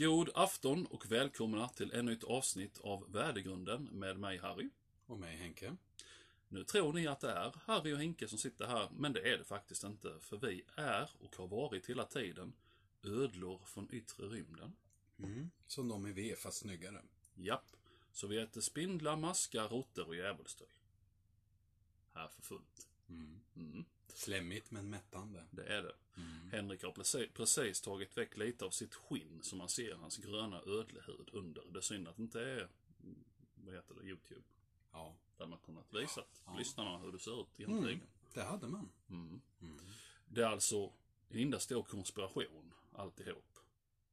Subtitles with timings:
[0.00, 4.70] God afton och välkomna till ännu ett avsnitt av Värdegrunden med mig Harry.
[5.06, 5.76] Och mig Henke.
[6.48, 9.38] Nu tror ni att det är Harry och Henke som sitter här, men det är
[9.38, 10.20] det faktiskt inte.
[10.20, 12.52] För vi är, och har varit hela tiden,
[13.02, 14.76] ödlor från yttre rymden.
[15.18, 15.50] Mm.
[15.66, 17.02] Som de i V, fast snyggare.
[17.34, 17.76] Japp.
[18.12, 20.68] Så vi äter spindlar, maskar, råttor och djävulsdöj.
[22.12, 22.88] Här för fullt.
[23.08, 23.40] Mm.
[23.56, 25.44] Mm, Slemmigt men mättande.
[25.50, 25.94] det är det.
[26.16, 26.50] Mm.
[26.52, 30.60] Henrik har precis, precis tagit väck lite av sitt skinn så man ser hans gröna
[30.66, 31.64] ödlehud under.
[31.70, 32.68] Det är synd att det inte är,
[33.02, 34.42] mm, vad heter det, YouTube.
[34.92, 36.56] Ja, Där man kunnat visa Ja.
[36.58, 37.98] lyssnarna hur det ser ut egentligen.
[37.98, 38.06] Mm.
[38.34, 38.88] det hade man.
[39.10, 39.40] Mm.
[39.62, 39.78] Mm.
[40.28, 40.92] Det är alltså
[41.28, 43.58] en enda stor konspiration alltihop.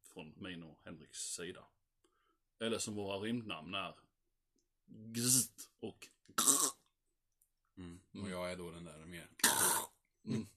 [0.03, 1.65] Från min och Henriks sida.
[2.59, 3.95] Eller som våra rymdnamn är
[5.13, 6.76] Gzt och Mm.
[7.77, 7.99] Mm.
[8.23, 9.27] Och jag är då den där mer...
[10.25, 10.47] Mm.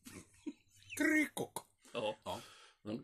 [0.96, 1.58] Krykok.
[1.92, 2.16] Ja.
[2.24, 2.40] Ja.
[2.84, 3.02] Mm.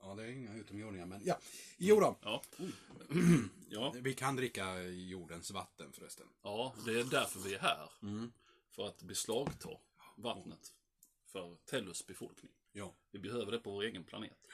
[0.00, 1.38] Ja, det är inga utomjordingar, men ja.
[1.76, 2.18] Jo då.
[2.22, 2.42] Ja.
[3.68, 3.94] ja.
[4.00, 6.26] Vi kan dricka jordens vatten förresten.
[6.42, 7.90] ja, det är därför vi är här.
[8.02, 8.32] Mm.
[8.70, 9.68] För att beslagta
[10.16, 10.72] vattnet
[11.26, 12.52] för Tellus befolkning.
[12.72, 12.94] Ja.
[13.10, 14.46] Vi behöver det på vår egen planet.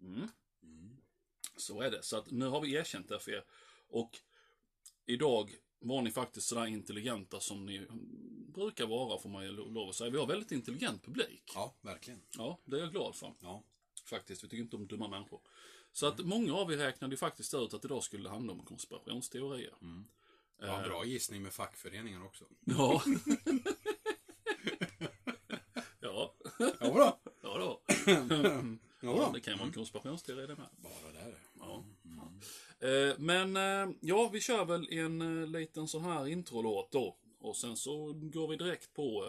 [0.00, 0.28] Mm.
[0.62, 0.96] Mm.
[1.56, 2.02] Så är det.
[2.02, 3.44] Så att nu har vi erkänt det för er.
[3.88, 4.18] Och
[5.06, 7.86] idag var ni faktiskt sådär intelligenta som ni
[8.54, 10.10] brukar vara, får man ju lov att säga.
[10.10, 11.52] Vi har väldigt intelligent publik.
[11.54, 12.20] Ja, verkligen.
[12.36, 13.34] Ja, det är jag glad för.
[13.40, 13.64] Ja.
[14.04, 15.40] Faktiskt, vi tycker inte om dumma människor.
[15.92, 19.74] Så att många av er räknade ju faktiskt ut att idag skulle handla om konspirationsteorier.
[19.82, 20.04] Mm.
[20.60, 22.44] Ja, bra gissning med fackföreningar också.
[22.64, 23.02] Ja.
[26.00, 26.34] ja.
[26.58, 27.20] Ja, bra.
[27.42, 27.82] Ja då.
[29.00, 30.68] Ja, det kan ju vara en konspirationsteori det med.
[30.76, 31.34] Bara där.
[32.80, 37.16] Eh, men eh, ja, vi kör väl en eh, liten sån här introlåt då.
[37.40, 39.24] Och sen så går vi direkt på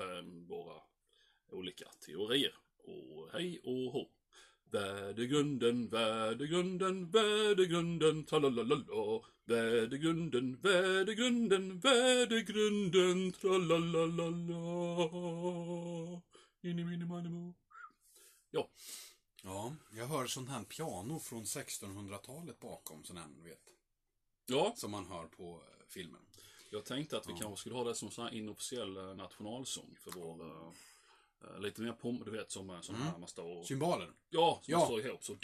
[0.48, 0.82] våra
[1.52, 2.54] olika teorier.
[2.84, 4.10] Och hej och hå.
[4.72, 8.84] Värdegrunden, värdegrunden, värdegrunden, tralalala.
[9.46, 14.24] Värdegrunden, värdegrunden, värdegrunden, tralalala.
[16.62, 17.54] Iniminimanimo.
[18.52, 18.70] Ja, Ja,
[20.00, 23.60] jag hör sånt här piano från 1600-talet bakom, sån här, vet.
[24.46, 26.22] ja, Som man hör på eh, filmen.
[26.72, 27.38] Jag tänkte att vi Ja.
[27.40, 30.46] kanske skulle ha det som sån här inofficiell eh, nationalsång för vår...
[30.46, 33.66] eh, lite mer pom, du vet som en sån här man står och...
[33.68, 34.12] Symboler.
[34.30, 34.86] Ja, som Ja.
[34.86, 35.38] står ihop så...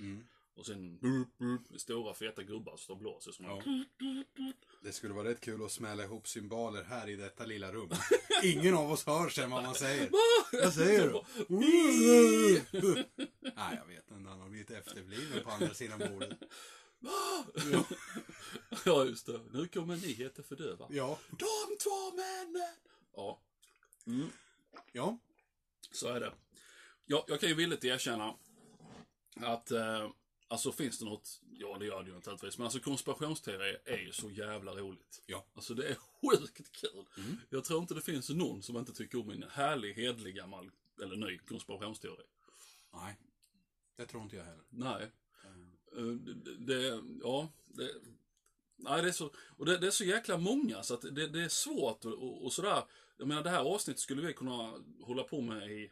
[0.00, 0.26] Mm.
[0.54, 0.98] Och sen...
[0.98, 3.62] Burp, burp, stora feta gubbar som blåser som ja.
[4.82, 7.90] Det skulle vara rätt kul att smälla ihop symboler här i detta lilla rum.
[8.42, 10.08] Ingen av oss hör sen vad man säger.
[10.52, 11.22] Vad säger du?
[13.40, 14.30] Nej, jag vet inte.
[14.30, 16.38] Han har blivit efterbliven på andra sidan bordet.
[17.00, 17.44] Ja.
[18.84, 19.40] ja, just det.
[19.52, 20.86] Nu kommer nyheter för döva.
[20.90, 21.18] Ja.
[21.30, 22.74] De två männen!
[23.16, 23.40] Ja.
[24.06, 24.28] Mm,
[24.92, 25.18] Ja.
[25.92, 26.32] så är det.
[27.06, 28.34] Ja, jag kan ju villigt erkänna
[29.36, 30.10] att eh,
[30.50, 34.12] Alltså finns det något, ja det gör det ju naturligtvis, men alltså konspirationsteorier är ju
[34.12, 35.22] så jävla roligt.
[35.26, 35.46] Ja.
[35.54, 37.06] Alltså det är sjukt kul.
[37.16, 37.36] Mm.
[37.50, 40.70] Jag tror inte det finns någon som inte tycker om en härlig, hedlig, gammal,
[41.02, 42.24] eller ny konspirationsteori.
[42.92, 43.18] Nej.
[43.96, 44.64] Det tror inte jag heller.
[44.70, 45.10] Nej.
[45.96, 46.42] Mm.
[46.44, 47.90] Det, det ja, det,
[48.76, 51.44] nej det är så, och det, det är så jäkla många så att det, det
[51.44, 52.82] är svårt och, och, och sådär.
[53.16, 55.90] Jag menar det här avsnittet skulle vi kunna hålla på med i,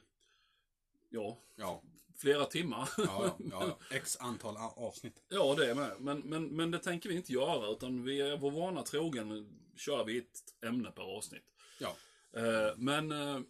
[1.09, 1.83] ja, Ja.
[2.19, 2.89] Flera timmar.
[2.97, 3.79] Ja, ja, ja.
[3.97, 5.23] X antal avsnitt.
[5.29, 5.97] Ja, det är med.
[6.01, 10.05] Men, men, men det tänker vi inte göra, utan vi är vår vana trogen kör
[10.05, 11.45] vi ett ämne per avsnitt.
[11.79, 11.97] Ja.
[12.33, 13.41] Eh, men, eh,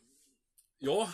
[0.78, 1.12] ja,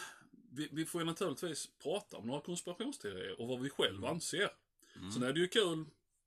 [0.50, 4.50] vi, vi får ju naturligtvis prata om några konspirationsteorier och vad vi själva anser.
[4.96, 5.10] Mm.
[5.10, 5.84] Sen är det ju kul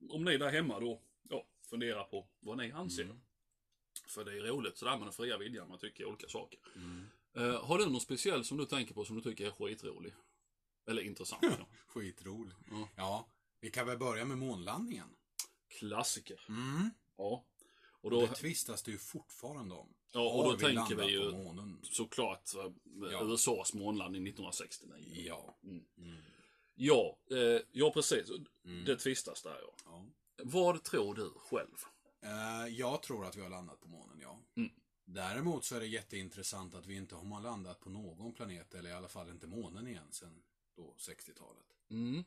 [0.10, 3.04] om ni där hemma då, ja, funderar på vad ni anser.
[3.04, 3.20] Mm.
[4.08, 6.60] För det är roligt sådär med den fria viljan, man tycker olika saker.
[6.76, 7.06] Mm.
[7.34, 10.14] Eh, har du något speciellt som du tänker på som du tycker är skitrolig?
[10.88, 11.44] Eller intressant?
[11.44, 11.68] ja.
[11.88, 12.54] Skitrolig.
[12.72, 12.90] Ja.
[12.96, 13.28] Ja.
[13.60, 15.08] Vi kan väl börja med månlandningen.
[15.68, 16.46] Klassiker.
[16.50, 16.90] Mm.
[17.18, 17.44] Ja.
[18.02, 19.94] Och då, Det tvistas det ju fortfarande om.
[20.12, 21.22] ja, och då tänker landat vi ju
[21.84, 22.72] såklart eh,
[23.12, 23.22] Ja.
[23.24, 25.24] USAs månlandning 1969.
[25.28, 25.58] Ja.
[25.64, 25.84] Mm.
[25.98, 26.18] Mm.
[26.76, 28.30] Ja, eh, ja precis.
[28.66, 28.86] Mm.
[28.86, 29.74] Det tvistas där ja.
[29.86, 30.06] ja.
[30.44, 31.78] Vad tror du själv?
[32.22, 34.40] Eh, jag tror att vi har landat på månen, ja.
[34.56, 34.70] Mm.
[35.06, 38.94] Däremot så är det jätteintressant att vi inte har landat på någon planet, eller i
[38.94, 40.42] alla fall inte månen igen, sen
[40.78, 41.66] då 60-talet.
[41.90, 42.24] Mm.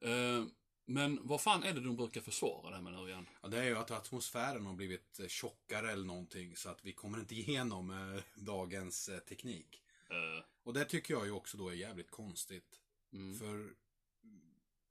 [0.00, 0.46] Eh,
[0.84, 3.28] men vad fan är det de brukar försvara det här med nu igen?
[3.42, 6.92] Ja, det är ju att atmosfären har blivit eh, tjockare eller någonting, så att vi
[6.92, 9.82] kommer inte igenom eh, dagens eh, teknik.
[10.10, 12.80] Eh, Och det tycker jag ju också då är jävligt konstigt.
[13.12, 13.38] mm.
[13.38, 13.74] För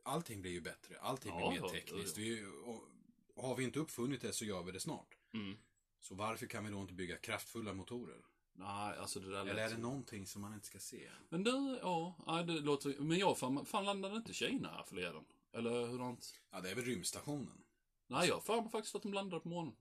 [0.04, 2.18] allting blir ju bättre, allting blir Ja, mer ja, tekniskt.
[2.18, 2.84] ja, Vi, och,
[3.36, 5.18] och har vi inte uppfunnit det så gör vi det snart.
[5.34, 5.58] Mm.
[6.00, 8.22] Så varför kan vi då inte bygga kraftfulla motorer?
[8.54, 11.10] Nej, alltså det där lät Eller är det någonting som man inte ska se?
[11.30, 13.00] Men du, ja, nej, det låter...
[13.00, 15.24] Men jag, fan, fan landade inte Kina här förleden?
[15.54, 16.40] Eller hurdant?
[16.52, 17.64] Ja, det är väl rymdstationen.
[18.08, 19.74] Nej, jag har för mig faktiskt att de landade på månen.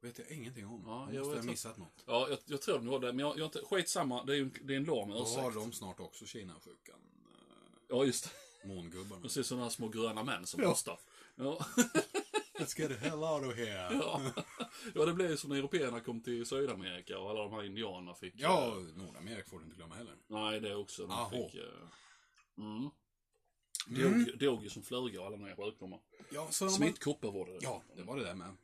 [0.00, 0.82] vet jag ingenting om.
[0.86, 2.04] Ja, jag måste ha att- missat något.
[2.06, 3.62] Ja, jag, jag tror de gjorde det, men jag, jag inte...
[3.64, 5.54] Skitsamma, det är ju en, det är en lång Då har ursäkt.
[5.54, 6.98] de snart också Kina-sjukan.
[7.88, 8.68] Ja, just det.
[8.68, 9.22] Mångubbarna.
[9.22, 10.76] Precis sådana här små gröna män som Ja.
[11.34, 11.66] Ja.
[12.62, 13.88] Let's get the hell out of here.
[14.00, 14.20] ja.
[14.94, 18.14] ja, det blev ju som när européerna kom till Sydamerika och alla de här indianerna
[18.14, 18.34] fick...
[18.36, 20.14] Ja, eh, Nordamerika får du inte glömma heller.
[20.26, 21.02] nej, det också.
[21.06, 21.48] De Aho.
[21.48, 21.54] fick...
[21.60, 21.64] eh,
[22.58, 22.90] Mm.
[23.88, 24.24] Mm.
[24.24, 26.00] Dog, dog ju som flugor alla nya sjukdomar.
[26.30, 26.68] Ja, så.
[26.68, 27.58] Smittkoppor var det.
[27.62, 28.56] Ja, det var det där med.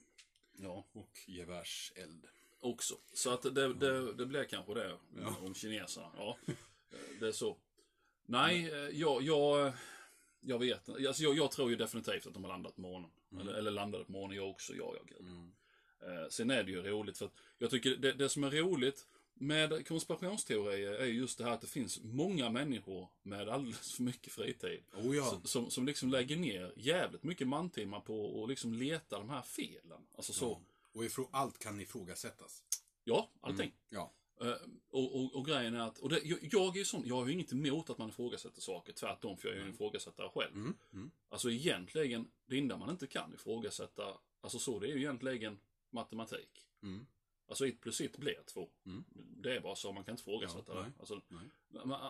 [0.52, 2.26] Ja, Och gevärseld.
[2.60, 2.94] också.
[3.12, 5.34] Så att det, det, det blev kanske det Ja.
[5.42, 6.10] om kineserna.
[6.16, 6.36] Ja,
[7.20, 7.56] det är så.
[8.26, 9.72] Nej, eh, jag, jag,
[10.40, 11.08] jag vet inte.
[11.08, 13.10] Alltså jag, jag tror ju definitivt att de har landat på månen.
[13.40, 14.74] Eller, eller landade på månen, jag också.
[14.74, 15.20] Ja, ja, gud.
[15.20, 15.52] Mm.
[16.02, 19.06] Eh, sen är det ju roligt för att jag tycker det, det som är roligt
[19.34, 24.32] med konspirationsteorier är just det här att det finns många människor med alldeles för mycket
[24.32, 24.82] fritid.
[24.94, 25.24] Oh ja.
[25.24, 29.42] Som- Som, som liksom lägger ner jävligt mycket mantimmar på att liksom leta de här
[29.42, 30.06] felen.
[30.16, 30.74] Alltså så, ja.
[30.92, 31.28] Och ifrå...
[31.32, 32.64] allt kan ifrågasättas.
[33.04, 33.72] ja, allting.
[33.88, 34.12] Ja.
[34.40, 34.54] Eh,
[34.90, 37.26] och, och, och grejen är att, och det, jag, jag är ju sån, jag har
[37.26, 40.54] ju inget emot att man ifrågasätter saker, tvärtom, för jag är ju en ifrågasättare själv.
[40.54, 40.76] Mm.
[40.92, 41.10] Mm.
[41.28, 45.58] Alltså egentligen, det enda man inte kan ifrågasätta, alltså så, det är ju egentligen
[45.90, 46.66] matematik.
[46.82, 47.06] Mm.
[47.48, 48.70] Alltså 1 plus 1 blir 2.
[48.86, 49.04] Mm.
[49.16, 50.92] Det är bara så, man kan inte ifrågasätta Ja, det.
[50.98, 51.20] Alltså,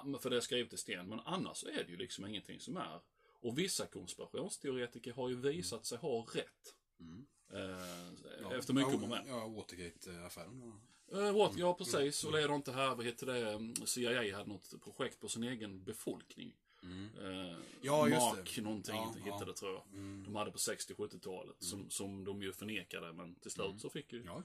[0.04, 1.08] men- för det är skrivet i sten.
[1.08, 3.00] Men annars är det ju liksom ingenting som är.
[3.40, 6.74] Och vissa konspirationsteoretiker har ju visat sig ha rätt.
[7.00, 7.26] Mm.
[7.52, 8.54] Eh, Ja.
[8.56, 9.26] efter mycket ja, om och men.
[9.26, 10.80] Ja, Watergate-affären.
[11.10, 11.52] What?
[11.58, 12.24] Ja, precis.
[12.24, 15.42] Och det är inte här, vad heter det, mm, CIA hade något projekt på sin
[15.42, 16.56] egen befolkning.
[16.82, 17.08] Mm.
[17.22, 18.62] Eh, Ja, just Mark det.
[18.62, 19.54] någonting Ja, hittade ja.
[19.54, 19.84] tror jag.
[19.92, 20.24] Mm.
[20.24, 21.56] De hade på 60-70-talet.
[21.58, 24.42] Som, som de ju förnekade, men till slut så fick ju Ja.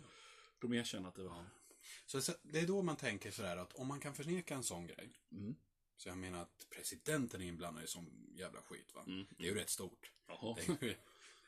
[0.59, 1.45] de erkänna att det var...
[2.05, 4.87] Så, så det är då man tänker sådär att om man kan förneka en sån
[4.87, 5.09] grej.
[5.31, 5.55] Mm.
[5.97, 9.03] Så jag menar att presidenten är inblandad i sån jävla skit va.
[9.07, 9.25] Mm.
[9.37, 10.11] Det är ju rätt stort.
[10.27, 10.55] Jaha.
[10.55, 10.95] Det är ju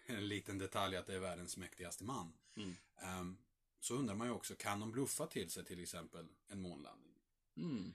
[0.05, 2.33] en liten detalj att det är världens mäktigaste man.
[2.55, 3.37] Mm.
[3.85, 7.13] Så undrar man ju också, kan de bluffa till sig till exempel en månlandning?
[7.57, 7.93] Mm.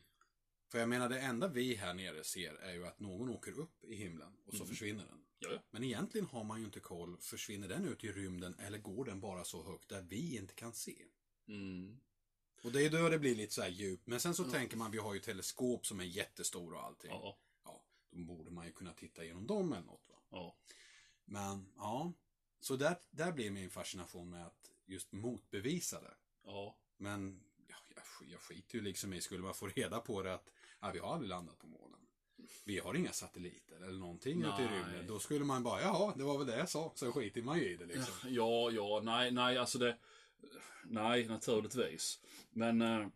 [0.69, 3.84] För jag menar, det enda vi här nere ser är ju att någon åker upp
[3.84, 4.69] i himlen och så Mm.
[4.69, 5.25] försvinner den.
[5.38, 5.62] Ja, ja.
[5.70, 9.20] Men egentligen har man ju inte koll, försvinner den ut i rymden eller går den
[9.20, 11.04] bara så högt där vi inte kan se?
[11.48, 12.00] Mm.
[12.62, 14.06] Och det är då det blir lite så här djupt.
[14.06, 14.50] Men sen så Ja.
[14.50, 17.10] tänker man, vi har ju teleskop som är jättestora och allting.
[17.10, 17.38] Ja.
[17.64, 20.16] Ja, då borde man ju kunna titta igenom dem eller något va.
[20.31, 20.56] Ja.
[21.25, 22.12] Men ja,
[22.60, 26.14] så där, där blir min fascination med att just motbevisa det.
[26.44, 26.76] Ja.
[26.96, 30.50] Men ja, jag, jag skiter ju liksom i, skulle man få reda på det att
[30.81, 32.00] ja, vi har aldrig landat på månen.
[32.64, 35.06] Vi har inga satelliter eller någonting ute i rymden.
[35.06, 36.92] Då skulle man bara, jaha, det var väl det jag sa.
[36.94, 38.14] Så skiter man ju i det liksom.
[38.28, 39.96] Ja, ja, nej, nej, alltså det...
[40.84, 42.20] Nej, naturligtvis.
[42.50, 42.82] Men...
[42.82, 43.06] eh,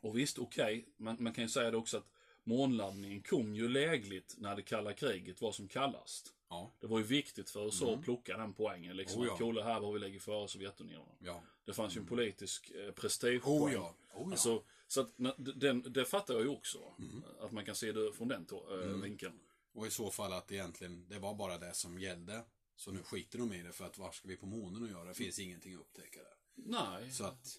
[0.00, 0.88] Och visst, okej.
[0.96, 2.06] Man, man kan ju säga det också att
[2.46, 6.32] månlandningen kom ju lägligt när det kalla kriget var som kallast.
[6.48, 7.98] Ja, Det var ju viktigt för USA Mm.
[7.98, 8.96] att plocka den poängen.
[8.96, 9.36] Liksom, Oh ja.
[9.38, 11.16] kolla här var vi lägger före Sovjetunionen.
[11.18, 11.42] ja.
[11.64, 13.40] Det fanns ju en politisk eh, prestige.
[13.44, 14.30] Oh ja, oh ja.
[14.30, 15.12] Alltså, så att,
[15.56, 16.94] den, det fattar jag ju också.
[16.98, 17.22] Mm.
[17.40, 19.38] Att man kan se det från den eh, vinkeln.
[19.74, 22.44] Och i så fall att egentligen, det var bara det som gällde.
[22.76, 25.04] Så nu skiter de i det för att vad ska vi på månen och göra?
[25.04, 26.34] Det finns ingenting att upptäcka där.
[26.54, 27.12] Nej.
[27.12, 27.58] Så att,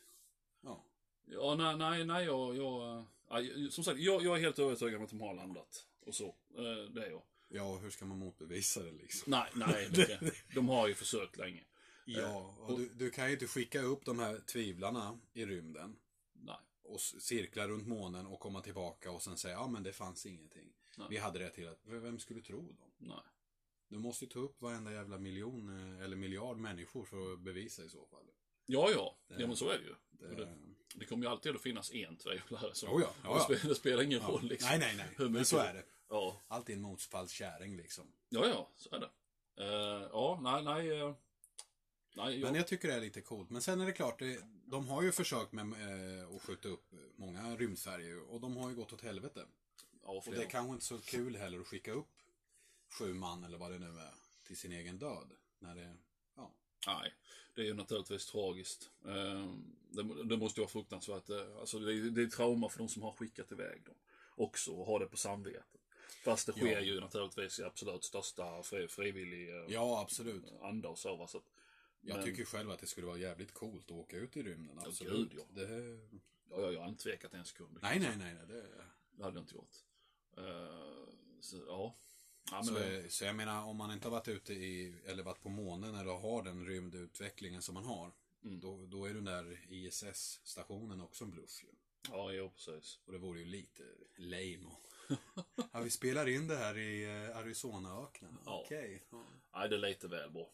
[0.62, 0.86] ja.
[1.32, 3.42] Ja, nej, nej, nej, jag, jag, ja,
[3.72, 5.88] som sagt, jag, jag är helt övertygad om att de har landat.
[6.00, 6.26] Och så,
[6.58, 7.22] eh, det är jag.
[7.50, 9.32] Ja, hur ska man motbevisa det liksom?
[9.32, 11.64] Nej, nej, det, de har ju försökt länge.
[12.06, 15.96] Ja, och du, du kan ju inte skicka upp de här tvivlarna i rymden.
[16.34, 16.56] Nej.
[16.84, 20.74] och cirkla runt månen och komma tillbaka och sen säga ja men det fanns ingenting.
[20.98, 21.08] Nej.
[21.10, 22.92] Vi hade det till att, vem skulle tro dem?
[22.98, 23.18] Nej.
[23.88, 27.84] Du måste ju ta upp varenda jävla miljon eh, eller miljard människor för att bevisa
[27.84, 28.26] i så fall.
[28.66, 29.96] Ja, ja, Det- ja men så är det ju.
[30.10, 30.58] Det, Det,
[30.96, 32.76] det kommer ju alltid att finnas en tvivlare.
[32.76, 33.40] Så Jo, ja, det, ja.
[33.40, 34.28] spelar, det spelar ingen ja.
[34.28, 34.70] roll liksom.
[34.70, 35.10] Nej, nej, nej.
[35.18, 35.84] Hur mycket- så är det.
[36.10, 38.06] Ja, Alltid en motfallskärring liksom.
[38.30, 39.10] ja, ja så är det.
[39.64, 41.00] Eh, ja, nej, nej.
[41.02, 41.16] eh,
[42.16, 43.50] nej, jag, Men jag tycker det är lite coolt.
[43.50, 45.66] Men sen är det klart, det, de har ju försökt med
[46.22, 49.46] eh, att skjuta upp många rymdfärger och de har ju gått åt helvete.
[50.04, 52.10] ja, Och det är kanske inte så kul heller att skicka upp
[53.00, 54.14] sju man eller vad det nu är
[54.44, 55.32] till sin egen död.
[55.60, 55.96] När det.
[56.88, 57.14] Nej,
[57.54, 58.90] det är ju naturligtvis tragiskt.
[59.06, 59.54] Eh,
[59.90, 61.30] Det, det måste ju vara fruktansvärt.
[61.30, 63.96] eh, Alltså det, är, det är trauma för de som har skickat iväg dem.
[64.36, 65.82] Också, och ha det på samvetet.
[66.24, 66.80] Fast det sker Ja.
[66.82, 70.44] ju naturligtvis i absolut största fri, frivillig eh, ja, absolut.
[70.62, 71.16] anda och så.
[71.16, 71.28] Va?
[71.28, 71.44] så att,
[72.02, 74.78] Jag men- tycker själv att det skulle vara jävligt coolt att åka ut i rymden.
[74.82, 75.32] Ja, Absolut.
[75.32, 75.62] gud, ja.
[75.62, 76.00] Det...
[76.50, 77.80] ja, ja, jag har inte tvekat en sekund.
[77.82, 78.34] Nej, nej, nej.
[78.34, 78.66] nej, Det...
[79.12, 79.76] Det hade jag inte gjort.
[80.38, 81.08] Eh,
[81.42, 81.96] så, ja.
[82.52, 85.42] Ja så, det, så jag menar, om man inte har varit ute i, eller varit
[85.42, 88.12] på månen eller har den rymdutvecklingen som man har.
[88.44, 88.60] Mm.
[88.60, 91.70] Då, då är den där ISS-stationen också en bluff ju.
[92.12, 93.00] Ja, jo precis.
[93.06, 93.84] Och det vore ju lite
[94.18, 94.72] lame
[95.72, 98.38] ja, vi spelar in det här i eh, Arizonaöknen.
[98.46, 98.62] Ja.
[98.66, 99.04] Okej.
[99.10, 99.24] Ja.
[99.54, 100.50] Nej, det är lite väl bra.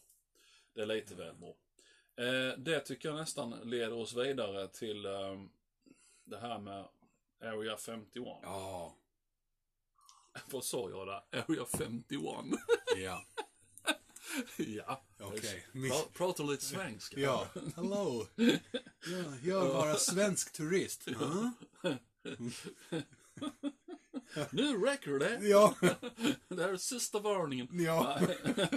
[0.74, 1.54] Det är lite väl bra.
[2.24, 5.42] Eh, det tycker jag nästan leder oss vidare till eh,
[6.24, 6.88] det här med
[7.40, 8.38] Area 51.
[8.42, 8.96] Ja.
[10.50, 11.40] Vad sa jag där?
[11.40, 12.60] Area 51?
[12.96, 13.24] Ja.
[14.56, 15.04] ja.
[15.20, 15.66] Okej.
[15.72, 17.20] Pra, prata lite svenska.
[17.20, 17.46] Ja.
[17.76, 18.26] Hello.
[18.36, 21.06] Ja, jag är bara svensk turist.
[21.06, 21.52] Ja.
[24.50, 25.48] Nu räcker det.
[25.48, 25.74] Ja.
[26.48, 27.68] Det här är sista varningen.
[27.72, 28.20] Ja.
[28.20, 28.68] Nej,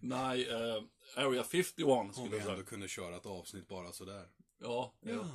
[0.00, 0.82] Nej eh,
[1.16, 4.28] Area 51 Om skulle vi ändå kunde köra ett avsnitt bara sådär.
[4.60, 4.94] Ja.
[5.00, 5.28] Ja.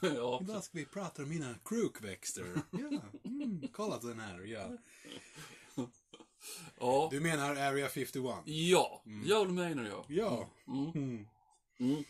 [0.00, 0.40] ja.
[0.42, 2.62] Idag ska vi prata om mina krukväxter.
[2.70, 3.02] Ja.
[3.42, 4.40] Mm, kolla den här.
[4.40, 4.70] Ja.
[6.80, 7.08] ja.
[7.10, 8.34] Du menar Area 51?
[8.44, 10.04] Ja, ja det menar jag.
[10.08, 10.48] Ja.
[10.68, 10.90] Mm.
[10.94, 11.26] Mm.
[11.80, 12.04] Mm.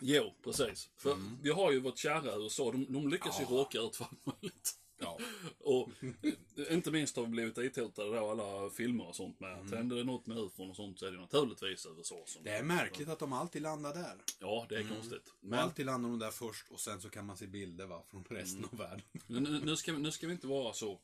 [0.00, 0.90] Jo, precis.
[0.96, 3.50] För vi har ju vårt kära USA, de, de lyckas ju Ja.
[3.50, 4.78] råka ut för allt möjligt.
[5.02, 5.18] Ja.
[5.58, 9.52] Och eh, inte minst har vi blivit itotade då alla filmer och sånt med.
[9.52, 12.44] Att händer det något med ufon och sånt så är det naturligtvis USA som...
[12.44, 14.14] Det är märkligt att de alltid landar där.
[14.40, 15.32] Ja, det är konstigt.
[15.40, 15.58] Men...
[15.58, 18.58] Alltid landar de där först och sen så kan man se bilder va, från resten
[18.58, 18.68] Mm.
[18.72, 19.02] av världen.
[19.26, 21.00] nu, nu, ska, vi- nu ska vi inte vara så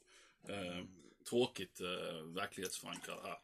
[0.48, 0.84] eh,
[1.28, 3.38] tråkigt eh, verklighetsförankrade här.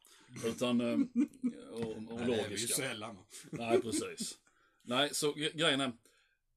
[0.50, 0.86] Utan eh,
[1.72, 2.74] och, och Nej, det är vi ju logiska.
[2.74, 3.18] sällan.
[3.50, 4.38] Nej, precis.
[4.82, 5.92] Nej, så gre- grejen är,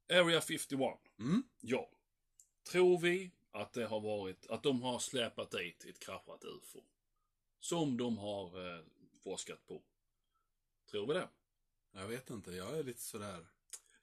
[0.10, 0.80] Area 51.
[1.20, 1.44] Mm.
[1.62, 1.89] Ja.
[2.72, 6.84] Tror vi att det har varit, att de har släpat dit ett kraschat UFO?
[7.60, 8.84] Som de har eh,
[9.24, 9.82] forskat på.
[10.92, 11.28] Tror vi det?
[11.92, 13.46] Jag vet inte, jag är lite sådär.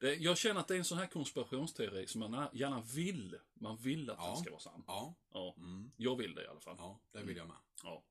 [0.00, 0.14] det?
[0.14, 3.38] Jag känner att det är en sån här konspirationsteori som man gärna vill.
[3.54, 4.26] Man vill att Ja.
[4.26, 4.84] den ska vara sann.
[4.86, 5.92] Ja, Ja, mm.
[5.96, 6.76] jag vill det i alla fall.
[6.78, 7.56] ja det vill jag med.
[7.82, 8.02] Ja.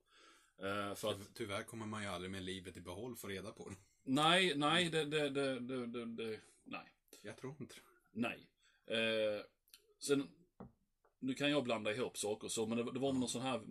[0.58, 3.52] Eh, för att, Ty- Tyvärr kommer man ju aldrig med livet i behåll få reda
[3.52, 3.76] på det.
[4.02, 6.92] nej, nej, det, det, det, det, det, det nej.
[7.22, 7.74] Jag tror inte.
[8.12, 8.48] Nej.
[8.86, 9.44] Eh,
[9.98, 10.28] sen,
[11.26, 13.62] nu kan jag blanda ihop saker och så, men det, det var någon sån här...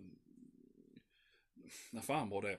[1.90, 2.58] När fan var det?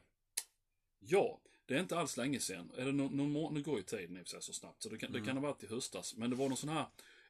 [1.00, 2.72] Ja, det är inte alls länge sedan.
[2.78, 5.12] Eller någon, nu går ju tiden i och för sig så snabbt, så det kan,
[5.12, 6.16] det kan ha varit i höstas.
[6.16, 6.86] Men det var någon sån här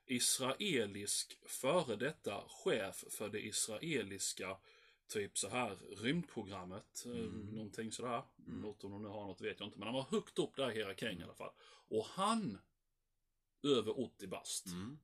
[0.05, 4.57] israelisk före detta chef för det israeliska
[5.07, 7.05] typ så här rymdprogrammet.
[7.05, 7.11] eh,
[7.53, 8.23] Någonting sådär.
[8.35, 9.79] Något om de nu har något vet jag inte.
[9.79, 11.51] Men han var högt upp där i hierarkin i alla fall.
[11.89, 12.57] Och han,
[13.63, 14.65] över 80 bast.
[14.65, 14.99] Mm.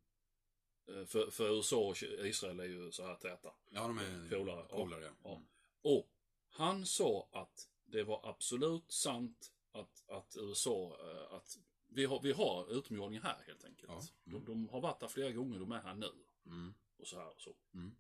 [0.88, 3.50] Eh, För, för USA och Israel är ju så här täta.
[3.70, 5.04] Ja, de är Polare, polare.
[5.04, 5.14] Ja.
[5.24, 5.42] Ja.
[5.82, 6.10] Och
[6.50, 11.58] han sa att det var absolut sant att, att USA, eh, att
[11.88, 13.92] vi har, vi har utomjordingar här helt enkelt.
[13.92, 14.02] Ja.
[14.24, 16.12] De, de har varit där flera gånger, de är här nu.
[16.46, 16.74] Mm.
[16.98, 17.56] Och så här och så.
[17.74, 17.96] Mm.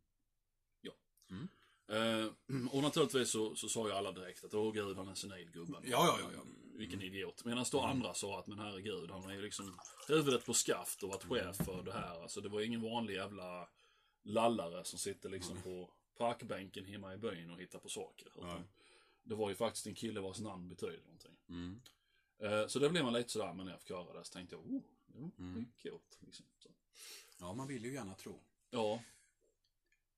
[0.81, 0.91] Ja.
[1.29, 1.47] Mm.
[1.87, 2.25] Eh,
[2.71, 5.51] och naturligtvis så, så sa ju alla direkt att åh gud han är en senil
[5.51, 5.83] gubben.
[5.85, 6.43] Ja, ja, ja, ja.
[6.81, 7.45] Vilken idiot.
[7.45, 11.09] Medan då andra sa att men herregud han är ju liksom huvudet på skaft och
[11.09, 12.21] varit chef för det här.
[12.21, 13.69] Alltså det var ingen vanlig jävla
[14.23, 18.27] lallare som sitter liksom på parkbänken hemma i byn och hittar på saker.
[18.37, 18.63] Utan.
[19.23, 21.37] Det var ju faktiskt en kille vars namn betyder någonting.
[21.49, 21.81] Mm.
[22.39, 24.55] Eh, Så det blev man lite sådär, men när jag fick höra det så tänkte
[24.55, 24.81] jag, oh,
[25.15, 25.65] jo, det Mm.
[25.83, 26.17] är coolt.
[26.19, 26.45] Liksom.
[27.39, 28.39] Ja, man vill ju gärna tro.
[28.69, 29.03] Ja,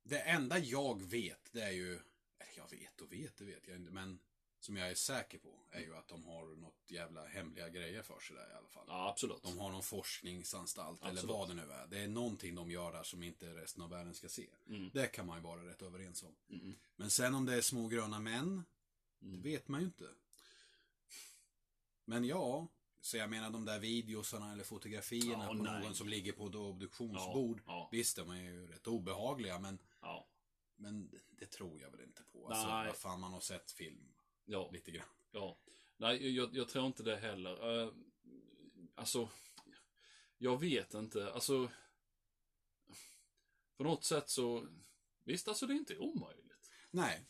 [0.03, 1.91] Det enda jag vet, det är ju...
[2.39, 3.91] Eller jag vet och vet, det vet jag inte.
[3.91, 4.19] Men
[4.63, 8.19] som jag är säker på är ju att de har något jävla hemliga grejer för
[8.19, 8.85] sig där i alla fall.
[8.87, 9.43] ja absolut.
[9.43, 11.35] De har någon forskningsanstalt eller Absolut.
[11.35, 11.87] vad det nu är.
[11.87, 14.49] Det är någonting de gör där som inte resten av världen ska se.
[14.67, 14.89] Mm.
[14.93, 16.35] Det kan man ju vara rätt överens om.
[16.49, 16.75] Mm.
[16.95, 18.63] Men sen om det är små gröna män,
[19.21, 19.41] Mm.
[19.41, 20.09] det vet man ju inte.
[22.05, 22.67] Men ja,
[23.01, 25.81] så jag menar de där videosarna eller fotografierna Ja, på nej.
[25.83, 27.57] någon som ligger på ett obduktionsbord.
[27.65, 27.89] Ja, ja.
[27.91, 29.79] Visst, de är ju rätt obehagliga, men,
[30.75, 32.47] men det tror jag väl inte på.
[32.47, 32.87] Alltså, Nej.
[32.87, 34.13] vad fan, man har sett film
[34.45, 34.69] ja.
[34.71, 35.07] lite grann.
[35.31, 35.57] Ja.
[35.97, 37.81] Nej, jag, jag tror inte det heller.
[37.81, 37.93] Uh,
[38.95, 39.29] alltså,
[40.37, 41.33] jag vet inte.
[41.33, 41.69] Alltså,
[43.77, 44.67] på något sätt så,
[45.23, 46.71] visst alltså det är inte omöjligt.
[46.91, 47.25] Nej.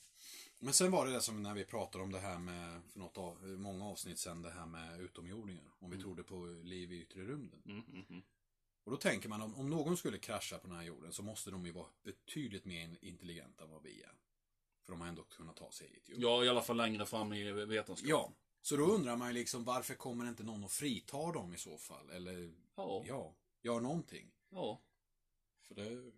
[0.60, 3.18] Men sen var det det som när vi pratade om det här med, för något
[3.18, 5.72] av, många avsnitt sen, det här med utomjordingar.
[5.80, 7.62] Om vi trodde på liv i yttre rymden.
[7.66, 8.24] Mm, mm, mm.
[8.84, 11.52] Och då tänker man om, om någon skulle krascha på den här jorden så måste
[11.52, 14.14] de ju vara betydligt mer intelligenta än vad vi är.
[14.86, 16.16] För de har ändå kunnat ta sig hit ju.
[16.18, 18.10] Ja, i alla fall längre fram i vetenskap.
[18.10, 18.34] Ja.
[18.62, 21.78] Så då undrar man ju liksom varför kommer inte någon och fritar dem i så
[21.78, 22.10] fall?
[22.10, 23.04] Eller, Ja.
[23.08, 24.32] ja, gör någonting.
[24.50, 24.82] ja.
[25.68, 26.12] För det...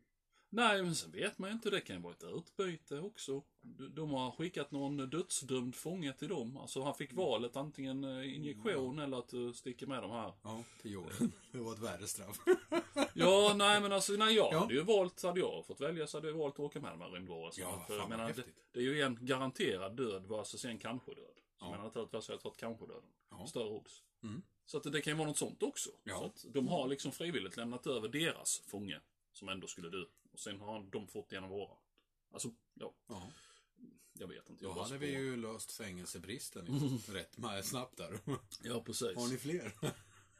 [0.55, 1.69] Nej, men sen vet man ju inte.
[1.69, 3.43] Det kan ju vara ett utbyte också.
[3.95, 6.57] De, har skickat någon dödsdömd fånge till dem.
[6.57, 10.33] Alltså han fick valet antingen eh, injektion eller att du sticker med de här.
[10.43, 11.31] Ja, till jorden.
[11.51, 12.37] Det var ett värre straff.
[13.13, 14.59] Ja, nej men alltså, nej jag Ja.
[14.59, 17.01] hade ju valt, hade jag fått välja så hade jag valt att åka med de
[17.01, 17.67] här rymdvarelserna.
[17.69, 21.25] Ja, För fan, menar, det, det är ju en garanterad död versus en kanske död.
[21.59, 21.71] Så Ja.
[21.71, 23.09] menar naturligtvis hade jag tagit kanske döden.
[23.31, 23.47] Ja.
[23.47, 24.01] Större odds.
[24.23, 24.41] Mm.
[24.65, 25.89] Så att det kan ju vara något sånt också.
[26.03, 26.17] Ja.
[26.19, 28.99] Så att de har liksom frivilligt lämnat över deras fånge,
[29.37, 30.05] som ändå skulle dö.
[30.31, 31.77] Och sen har de fått en av våra.
[32.31, 33.31] Alltså, ja, Ja.
[34.13, 34.63] jag vet inte.
[34.63, 36.67] Då Jag hade vi ju löst fängelsebristen
[37.07, 38.19] rätt snabbt där.
[38.63, 39.15] Ja, precis.
[39.17, 39.71] Har ni fler?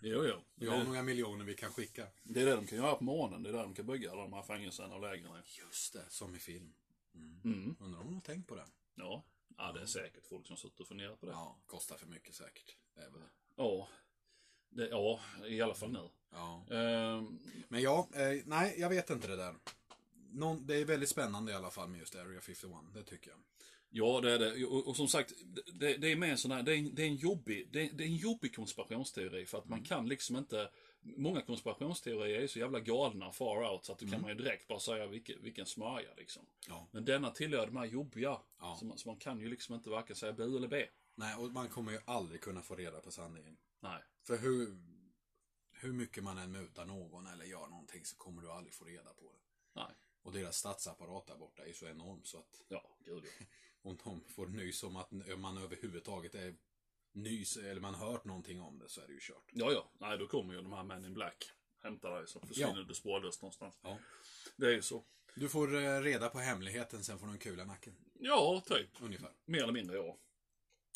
[0.01, 0.41] Jo, jo.
[0.55, 2.07] Vi har några miljoner vi kan skicka.
[2.23, 3.43] det är det de kan göra på morgonen.
[3.43, 5.41] Det är där de kan bygga alla de här fängelserna och lägren.
[5.59, 6.73] Just det, som i film.
[7.15, 7.41] Mm.
[7.43, 7.75] Mm.
[7.79, 8.65] Undrar om de har tänkt på det?
[8.95, 9.25] Ja.
[9.57, 11.31] ja, det är säkert folk som suttit och funderat på det.
[11.31, 12.77] Ja, kostar för mycket säkert.
[12.95, 13.29] Det är väl det.
[13.55, 13.87] Ja,
[14.69, 16.09] det, ja i alla fall nu.
[16.35, 16.65] Ja.
[16.75, 19.55] Ehm, Men ja, eh, nej, jag vet inte det där.
[20.31, 23.39] Någon, det är väldigt spännande i alla fall med just Area 51, det tycker jag.
[23.89, 24.65] Ja, det är det.
[24.65, 25.33] Och, och som sagt,
[25.73, 27.81] det, det är med en sån här, det är, en- det är en jobbig, det
[27.81, 30.69] är, det är en jobbig konspirationsteori för att man kan liksom inte,
[31.01, 34.67] många konspirationsteorier är så jävla galna far out så att du kan man ju direkt
[34.67, 36.43] bara säga vilken, vilken smörja liksom.
[36.67, 36.87] Ja.
[36.91, 38.75] Men denna tillhör de här jobbiga, Ja.
[38.79, 40.85] så, man, så man kan ju liksom inte varken säga bu eller b.
[41.15, 43.57] Nej, och man kommer ju aldrig kunna få reda på sanningen.
[43.79, 44.03] Nej.
[44.27, 44.77] För hur,
[45.85, 49.13] hur mycket man än mutar någon eller gör någonting så kommer du aldrig få reda
[49.13, 49.39] på det.
[49.81, 49.95] Nej.
[50.21, 53.45] Och deras statsapparat där borta är så enorm så att Ja, gud ja.
[53.81, 56.55] om de får nys om att man överhuvudtaget är
[57.11, 59.49] nys eller man hört någonting om det så är det ju kört.
[59.51, 59.91] Ja, ja.
[59.97, 61.51] Nej, då kommer ju de här Men in Black
[61.85, 63.79] hämta dig så försvinner du spårlöst någonstans.
[63.81, 63.99] Ja.
[64.55, 65.05] Det är ju så.
[65.35, 67.95] Du får eh, reda på hemligheten, sen får du en kula i nacken.
[68.13, 69.01] Ja, typ.
[69.01, 69.31] Ungefär.
[69.45, 70.17] Mer eller mindre, ja.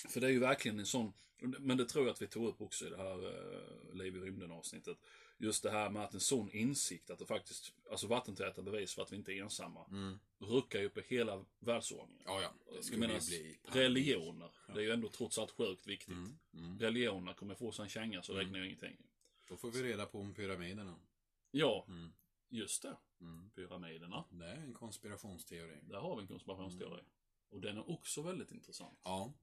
[0.08, 2.62] För det är ju verkligen en sån, men det tror jag att vi tog upp
[2.62, 4.98] också i det här uh, Liv i rymden avsnittet.
[5.38, 9.02] Just det här med att en sån insikt, att det faktiskt, alltså vattentäta bevis för
[9.02, 9.86] att vi inte är ensamma,
[10.40, 12.24] ruckar ju upp i hela världsordningen.
[12.26, 12.54] Ja, ja.
[12.72, 13.22] Det Jag menar,
[13.74, 16.16] religioner, det är ju ändå trots allt sjukt viktigt.
[16.54, 16.80] Mm.
[16.80, 18.98] Religioner kommer få sig en känga så räknar ju ingenting.
[19.50, 20.96] Då får vi reda på om pyramiderna.
[21.52, 22.12] Ja, Mm.
[22.50, 22.98] just det.
[23.22, 23.50] Mm.
[23.56, 24.26] Pyramiderna.
[24.30, 25.78] Det är en konspirationsteori.
[25.82, 27.02] Där har vi en konspirationsteori.
[27.50, 29.00] Och den är också väldigt intressant.
[29.04, 29.34] Ja.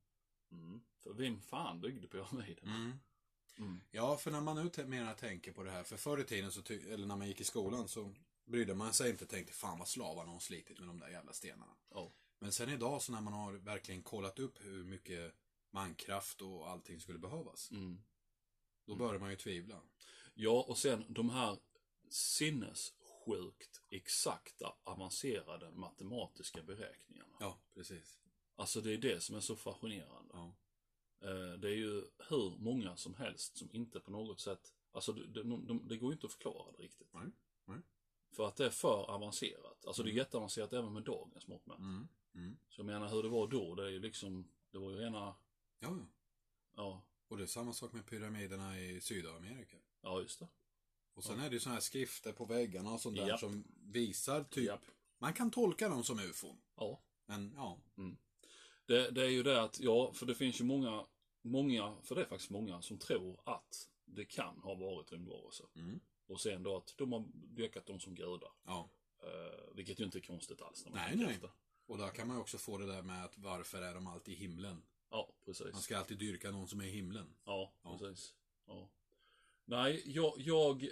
[0.53, 0.81] Mm.
[1.03, 2.75] För vem fan byggde pyramiderna?
[2.75, 2.93] Mm.
[3.59, 3.81] Mm.
[3.91, 6.63] Ja, för när man nu mera tänker på det här, för förr i tiden, så
[6.73, 9.89] eller när man gick i skolan, så brydde man sig inte och tänkte fan vad
[9.89, 11.77] slavarna har slitit med de där jävla stenarna.
[11.91, 12.13] Ja.
[12.39, 15.35] Men sen idag, så när man har verkligen kollat upp hur mycket
[15.71, 18.03] mankraft och allting skulle behövas, Mm.
[18.87, 19.83] då börjar man ju tvivla.
[20.35, 21.59] Ja, och sen de här
[22.09, 27.37] sinnessjukt exakta avancerade matematiska beräkningarna.
[27.41, 28.19] Ja, precis.
[28.57, 30.31] Alltså det är det som är så fascinerande.
[30.33, 30.57] Ja.
[31.21, 35.27] Eh, Det är ju hur många som helst som inte på något sätt, alltså det,
[35.27, 37.13] det, de, det går ju inte att förklara det riktigt.
[37.13, 37.27] Nej,
[37.65, 37.79] nej.
[38.37, 39.87] För att det är för avancerat.
[39.87, 41.79] Alltså det är jätteavancerat även med dagens mått mätt.
[41.79, 42.09] Mm.
[42.35, 42.57] Mm.
[42.69, 45.19] Så jag menar hur det var då, det är ju liksom, det var ju rena,
[45.19, 45.37] Ja,
[45.79, 46.07] ja.
[46.77, 49.77] ja, Och det är samma sak med pyramiderna i Sydamerika.
[50.01, 50.49] ja just det.
[51.15, 53.41] Och sen är det ju sådana här skrifter på väggarna och sånt där Japp.
[53.41, 54.65] som visar typ...
[54.67, 54.85] Japp.
[55.19, 56.59] Man kan tolka dem som ufon.
[56.75, 57.03] Ja.
[57.27, 57.79] Men ja.
[58.87, 61.07] Det, det är ju det att, ja, för det finns ju många,
[61.43, 65.67] många, för det är faktiskt många som tror att det kan ha varit rymdvarelser.
[65.75, 66.01] Mm.
[66.27, 68.51] Och sen då att de har dyrkat dem som gudar.
[68.65, 68.91] Ja.
[69.23, 70.85] Eh, vilket ju inte är konstigt alls.
[70.85, 71.35] När man Nej, nej.
[71.35, 71.51] efter.
[71.87, 74.35] Och där kan man ju också få det där med att varför är de alltid
[74.35, 74.83] i himlen?
[75.11, 75.73] Ja, precis.
[75.73, 77.35] Man ska alltid dyrka någon som är i himlen.
[77.45, 77.99] Ja, Ja.
[77.99, 78.35] precis.
[78.67, 78.89] Ja.
[79.65, 80.89] Nej, jag, jag,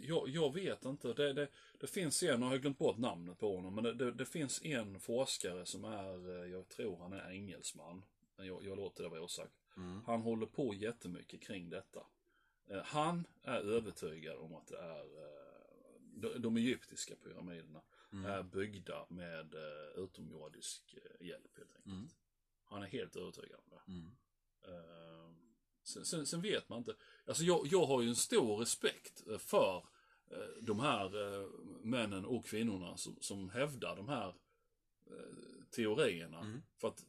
[0.00, 1.12] jag, jag vet inte.
[1.12, 1.48] Det, det,
[1.80, 4.64] det finns en, och jag har glömt bort namnet på honom, men det, det, finns
[4.64, 8.04] en forskare som är, eh, jag tror han är engelsman.
[8.36, 9.52] Jag, jag låter det vara osagt.
[9.76, 10.04] Mm.
[10.06, 12.06] Han håller på jättemycket kring detta.
[12.70, 17.82] Eh, Han är övertygad om att det är eh, de, de egyptiska pyramiderna
[18.12, 18.30] Mm.
[18.30, 19.54] är byggda med
[19.96, 21.86] utomjordisk hjälp helt enkelt.
[21.86, 22.08] Mm.
[22.64, 23.92] Han är helt övertygad om det.
[23.92, 24.10] Mm.
[25.84, 26.94] Sen, sen, sen vet man inte.
[27.26, 29.84] Alltså jag, jag har ju en stor respekt eh, för
[30.30, 31.48] eh, de här eh,
[31.82, 34.28] männen och kvinnorna som, som hävdar de här
[35.06, 36.40] eh, teorierna.
[36.40, 36.62] Mm.
[36.80, 37.04] För att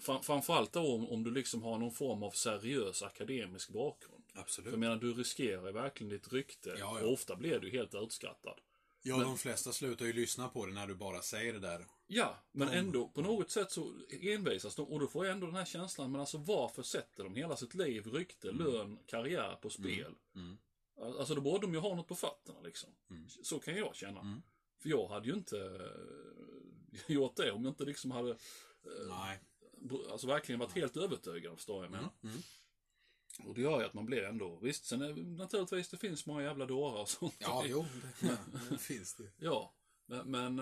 [0.00, 4.24] fram, framförallt då om, om du liksom har någon form av seriös akademisk bakgrund.
[4.32, 4.70] För Absolut.
[4.70, 6.76] jag menar, du riskerar verkligen ditt rykte.
[6.78, 7.06] Ja, ja.
[7.06, 8.60] Och ofta blir du helt utskattad.
[9.08, 11.86] Ja, de flesta slutar ju lyssna på det när du bara säger det där.
[12.06, 15.56] Ja, men ändå på något sätt så envisas de och då får jag ändå den
[15.56, 20.14] här känslan, men alltså varför sätter de hela sitt liv, rykte, lön, karriär på spel?
[20.34, 20.56] Mm.
[21.00, 22.90] Alltså då borde de ju ha något på fötterna liksom.
[23.10, 23.28] Mm.
[23.28, 24.20] Så kan jag känna.
[24.20, 24.42] Mm.
[24.82, 28.36] För jag hade ju inte eh, gjort det om jag inte liksom hade eh,
[29.08, 29.40] Nej.
[30.10, 32.06] alltså verkligen varit helt övertygad, förstår jag Mm.
[32.22, 32.38] menar.
[33.38, 33.48] Mm.
[33.50, 36.42] Och det gör ju att man blir ändå, visst, sen är, naturligtvis det finns många
[36.42, 37.34] jävla dårar och sånt.
[37.38, 37.86] Ja, jo,
[38.20, 38.38] det,
[38.70, 39.30] det finns det.
[39.36, 39.72] Ja,
[40.06, 40.58] men, men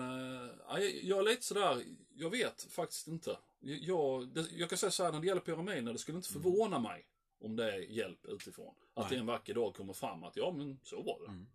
[0.67, 1.83] ja, jag- är lite sådär,
[2.15, 3.37] jag vet faktiskt inte.
[3.59, 6.79] Jag, det, jag kan säga så här när det gäller pyramiderna, det skulle inte förvåna
[6.79, 7.07] mig
[7.39, 8.75] om det är hjälp utifrån.
[8.93, 9.13] Att Nej.
[9.13, 11.27] det en vacker dag kommer fram att ja, men så var det.
[11.27, 11.47] Mm.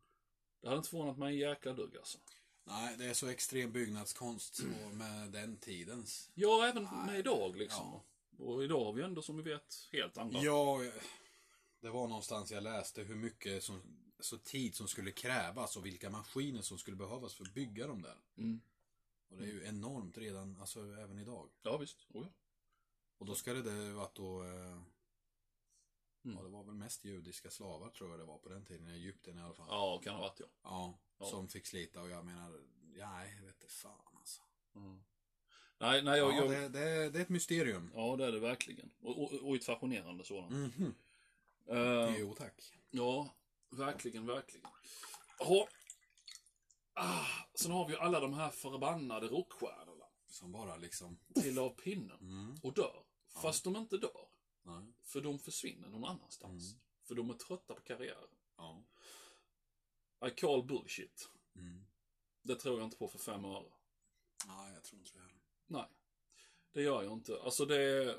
[0.60, 2.18] Det hade inte förvånat mig en jäkla dugg alltså.
[2.64, 6.30] Nej, det är så extrem byggnadskonst och med den tidens.
[6.34, 7.86] Ja, även med Nej, idag liksom.
[7.92, 8.04] ja.
[8.40, 10.40] Och idag har vi ändå som vi vet helt andra.
[10.40, 10.78] Ja,
[11.80, 13.82] det var någonstans jag läste hur mycket som,
[14.18, 18.02] så tid som skulle krävas och vilka maskiner som skulle behövas för att bygga dem
[18.02, 18.16] där.
[18.36, 18.60] Mm.
[19.28, 21.48] Och det är ju enormt redan, alltså även idag.
[21.62, 22.06] Ja, visst.
[22.08, 22.32] Oh, ja.
[23.18, 24.82] Och då skulle det varit då, eh,
[26.24, 26.36] Mm.
[26.36, 28.92] ja det var väl mest judiska slavar tror jag det var på den tiden, i
[28.92, 29.66] Egypten i alla fall.
[29.68, 30.46] ja, kan ha varit ja.
[30.62, 31.26] Ja, Ja.
[31.26, 34.42] som fick slita och jag menar, nej, vet inte fan alltså.
[34.74, 35.02] Mm.
[35.80, 37.90] Nej, nej, jag, Ja, jag, det, det, det är ett mysterium.
[37.94, 38.90] ja, det är det verkligen.
[39.00, 40.50] Och, och, och ett fascinerande sådant.
[40.50, 40.94] Mhm.
[41.66, 42.72] Eh, Jo, tack.
[42.90, 43.34] ja,
[43.70, 44.66] verkligen, verkligen.
[45.38, 45.66] Jaha.
[46.92, 50.04] Ah, sen har vi ju alla de här förbannade rockstjärnorna.
[50.26, 53.02] Som bara liksom, Trillar av pinnen mm, och dör.
[53.42, 54.26] Fast de inte dör.
[54.62, 56.70] nej, För de försvinner någon annanstans.
[56.72, 56.80] Mm.
[57.02, 58.28] För de är trötta på karriären.
[58.56, 58.82] ja.
[60.26, 61.28] I call bullshit.
[61.56, 61.86] Mm.
[62.42, 63.72] Det tror jag inte på för fem öre.
[64.46, 65.39] Nej, jag tror inte det heller.
[65.70, 65.86] Nej.
[66.72, 67.40] Det gör jag inte.
[67.42, 68.16] Alltså det är...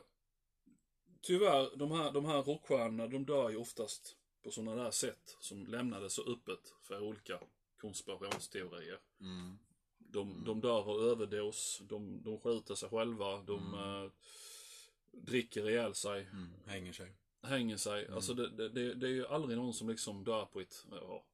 [1.22, 5.68] Tyvärr, de här, de här rockstjärnorna, de dör ju oftast på sådana där sätt som
[5.68, 7.40] lämnades så öppet för olika
[7.78, 9.00] konspirationsteorier.
[9.20, 9.58] Mm.
[9.98, 14.12] De, de dör av överdos, de, de skjuter sig själva, de eh,
[15.12, 16.50] dricker ihjäl sig, Mm.
[16.66, 17.16] Hänger sig.
[17.42, 18.08] hänger sig.
[18.08, 21.26] Alltså det, det, det, det är ju aldrig någon som liksom dör på ett, ja,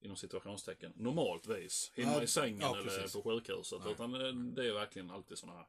[0.00, 1.92] inom situationstecken, normalt vis.
[1.94, 3.80] Hemma Ja, i sängen ja, eller på sjukhuset.
[3.84, 3.92] Nej.
[3.92, 5.66] Utan det, det är verkligen alltid sådana här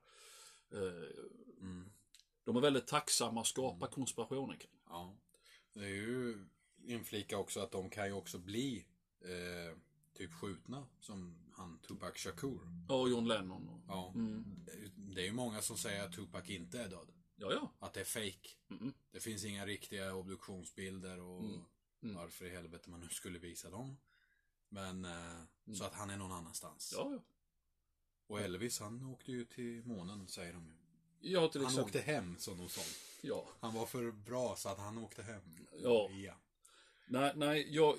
[0.72, 1.10] eh,
[1.62, 1.90] Mm.
[2.44, 4.72] De är väldigt tacksamma att skapa konspirationer kring.
[4.90, 5.16] Ja.
[5.74, 6.46] Det är ju
[6.86, 8.86] inflika också att de kan ju också bli
[9.22, 9.78] eh,
[10.14, 10.88] typ skjutna.
[11.00, 12.60] Som han Tupac Shakur.
[12.90, 13.70] Och John Lennon.
[13.70, 14.12] Och, Ja.
[14.16, 14.46] Mm.
[14.96, 17.08] Det är ju många som säger att Tupac inte är död.
[17.36, 17.74] Ja, ja.
[17.80, 18.50] Att det är fake.
[18.70, 18.94] Mm.
[19.12, 21.62] Det finns inga riktiga obduktionsbilder och Mm.
[22.04, 22.16] Mm.
[22.16, 23.98] varför i helvete man nu skulle visa dem.
[24.70, 26.94] Men eh, så att han är någon annanstans.
[26.98, 27.20] Ja, ja.
[28.28, 30.74] Och Elvis han åkte ju till månen säger de ju.
[31.20, 31.86] Ja, till Han exempel.
[31.86, 32.82] åkte hem som de sa.
[33.22, 33.48] Ja.
[33.60, 35.42] Han var för bra så att han åkte hem.
[35.84, 36.10] Ja.
[36.10, 36.34] ja.
[37.08, 37.98] Nej, nej, jag...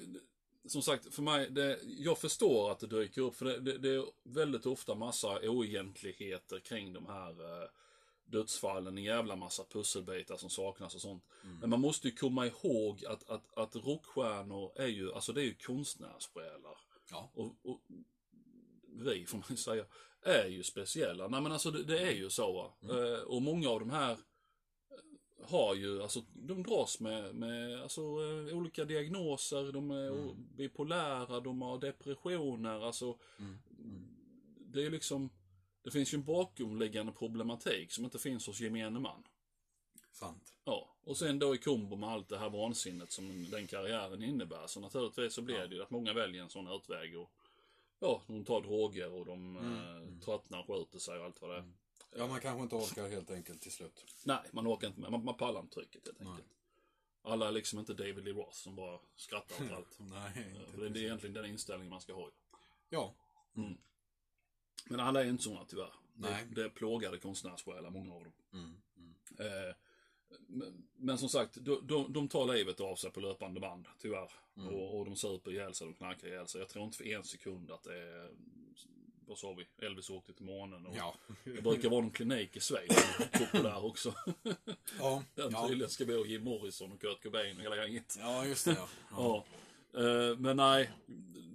[0.65, 3.37] Som sagt, för mig, det, jag förstår att det dyker upp.
[3.37, 7.69] För det, det, det är väldigt ofta massa oegentligheter kring de här eh,
[8.29, 8.99] dödsfallen.
[8.99, 11.25] En jävla massa pusselbitar som saknas och sånt.
[11.61, 15.45] Men man måste ju komma ihåg att, att, att rockstjärnor är ju, alltså det är
[15.45, 16.77] ju konstnärssjälar.
[17.11, 17.31] Ja.
[17.35, 17.81] Och, och
[19.05, 19.85] vi, får man säga,
[20.23, 21.29] är ju speciella.
[21.29, 22.53] Nej men alltså det, det är ju så.
[22.53, 22.95] Va?
[22.97, 24.19] Eh, och många av de här eh,
[25.51, 31.41] har ju, alltså de dras med, med alltså, eh, olika diagnoser, de är o- bipolära,
[31.41, 33.19] de har depressioner, alltså
[34.73, 35.31] det är liksom,
[35.89, 39.25] det finns ju en bakomliggande problematik som inte finns hos gemene man.
[40.13, 40.55] Sant.
[40.65, 44.67] Ja, och sen då i kombo med allt det här vansinnet som den karriären innebär.
[44.67, 47.31] Så naturligtvis så blir det ju att många väljer en sån utväg och
[48.01, 51.73] ja, de tar droger och de eh, tröttnar, skjuter sig och allt vad det är.
[52.17, 54.05] Ja, man kanske inte orkar helt enkelt till slut.
[54.25, 55.11] Nej, man orkar inte med.
[55.11, 56.49] Man, man pallar inte trycket helt enkelt.
[57.23, 59.97] Alla är liksom inte David Lee Roth som bara skrattar åt allt.
[59.99, 62.31] Nej, Eh, inte det, det är egentligen den inställningen man ska ha.
[62.89, 63.15] Ja.
[64.87, 65.93] Men alla är inte sådana tyvärr.
[66.15, 66.45] Nej.
[66.49, 68.33] Det, det är plågade konstnärssjälar, många av dem.
[68.53, 68.75] Mm.
[68.97, 69.69] Mm.
[69.69, 69.75] Eh,
[70.47, 74.33] men, men som sagt, de, de, de tar livet av sig på löpande band, tyvärr.
[74.57, 74.75] Mm.
[74.75, 76.61] Och, och de super ihjäl sig, de knarkar ihjäl sig.
[76.61, 78.31] Jag tror inte för en sekund att det är,
[79.27, 80.87] vad sa vi, Elvis åkte till månen.
[80.87, 81.15] Och Ja.
[81.45, 84.15] Det brukar vara någon klinik i Schweiz är populär också.
[84.99, 85.23] Ja.
[85.35, 85.69] Den Ja.
[85.69, 88.17] tydligen ska bo Jim Morrison och Kurt Cobain och hela gänget.
[88.21, 88.77] ja, just det.
[89.11, 89.45] Ja.
[89.93, 90.01] Ja.
[90.01, 90.91] Eh, men nej,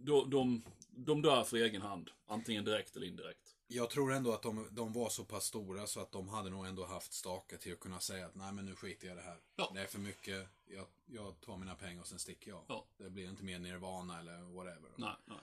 [0.04, 0.62] de, de,
[0.96, 2.10] de dör för egen hand.
[2.26, 3.56] Antingen direkt eller indirekt.
[3.68, 6.66] Jag tror ändå att de, de var så pass stora så att de hade nog
[6.66, 9.26] ändå haft stake till att kunna säga att nej men nu skiter jag i det
[9.26, 9.38] här.
[9.56, 9.72] Ja.
[9.74, 10.48] Det är för mycket.
[10.66, 12.66] Jag, jag tar mina pengar och sen sticker jag.
[12.68, 12.88] Ja.
[12.98, 14.92] Det blir inte mer nirvana eller whatever.
[14.98, 15.38] Nej, nej.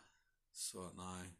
[0.52, 1.30] Så nej.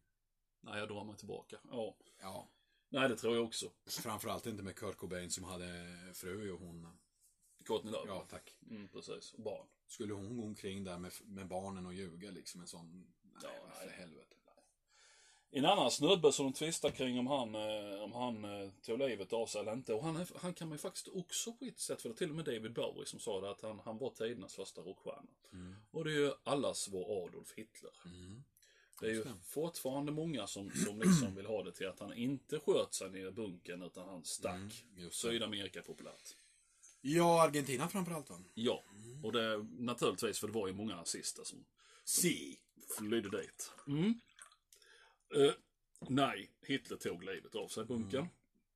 [0.61, 1.57] Nej, jag drar mig tillbaka.
[1.71, 1.97] Ja.
[2.21, 2.49] Ja.
[2.89, 3.71] Nej, det tror jag också.
[3.87, 6.99] Framförallt inte med Kurt Cobain som hade fru och hon.
[7.65, 8.09] Courtney Love.
[8.09, 8.57] Ja, tack.
[8.71, 9.33] Mm, precis.
[9.33, 9.67] Och barn.
[9.87, 13.13] Skulle hon gå omkring där med, med barnen och ljuga liksom en sån...
[13.35, 14.27] Nej, Ja, för helvete.
[15.53, 19.33] En annan snubbe som de tvistar kring om han, eh, om han eh, tog livet
[19.33, 19.95] av sig eller inte.
[19.95, 22.37] Och han, han kan man ju faktiskt också på ett sätt, för det till och
[22.37, 25.29] med David Bowie som sa det, att han, han var tidernas första rockstjärna.
[25.91, 27.93] Och det är ju allas vår Adolf Hitler.
[28.05, 28.43] Mm.
[29.01, 32.61] Det är ju fortfarande många som, som liksom vill ha det till att han inte
[32.61, 34.85] sköt sig nere i bunkern utan han stack.
[34.97, 35.11] Mm.
[35.11, 36.37] Sydamerika är populärt.
[37.01, 38.37] Ja, Argentina framförallt va?
[38.55, 38.85] Ja,
[39.23, 41.65] och det naturligtvis för det var ju många nazister som
[42.11, 42.59] Si.
[42.99, 43.73] flydde dit.
[43.87, 44.21] Mm.
[45.37, 45.53] Eh,
[46.09, 48.29] nej, Hitler tog livet av sig bunkern.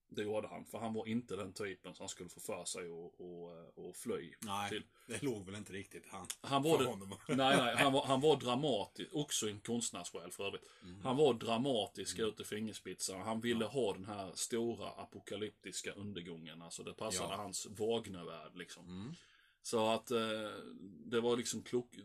[0.09, 0.64] Det gjorde han.
[0.64, 4.35] För han var inte den typen som skulle få för sig och, och, och fly.
[4.40, 4.85] Nej, Till.
[5.07, 6.27] det låg väl inte riktigt han.
[6.40, 10.70] Han var, det, nej, nej, han var, han var dramatisk, också en konstnärssjäl för övrigt.
[11.03, 13.25] Han var dramatisk ut i fingerspetsarna.
[13.25, 16.62] Han ville ha den här stora apokalyptiska undergången.
[16.62, 17.37] Alltså det passade Ja.
[17.37, 18.87] hans Wagnervärld liksom.
[18.88, 19.14] Mm.
[19.62, 20.51] Så att eh,
[21.07, 21.97] det var liksom klok...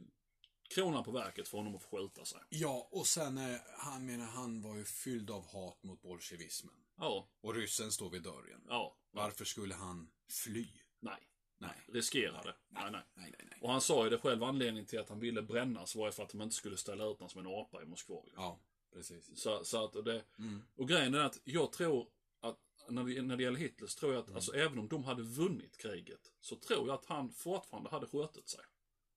[0.70, 2.42] kronan på verket för honom att få skjuta sig.
[2.50, 6.76] Ja, och sen, eh, han menar, han var ju fylld av hat mot bolsjevismen.
[6.98, 8.62] Ja, Och ryssen står vid dörren.
[8.68, 10.10] ja, Varför skulle han
[10.44, 10.68] fly?
[11.00, 11.26] nej.
[11.62, 11.86] Nej.
[11.88, 12.56] Riskerade.
[12.70, 13.02] Nej, nej.
[13.14, 13.60] Nej, nej, nej.
[13.62, 16.24] Och han sa ju det själv, anledningen till att han ville brännas var ju för
[16.24, 18.22] att de inte skulle ställa ut honom som en apa i Moskva.
[18.36, 18.60] Ja,
[18.94, 19.40] precis.
[19.42, 20.62] Så, så att det, Mm.
[20.76, 22.08] och grejen är att jag tror
[22.42, 24.36] att när det, när det gäller Hitler så tror jag att, Mm.
[24.36, 28.50] alltså även om de hade vunnit kriget, så tror jag att han fortfarande hade skjutit
[28.50, 28.62] sig.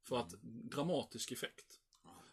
[0.05, 0.35] För att,
[0.71, 1.79] dramatisk effekt.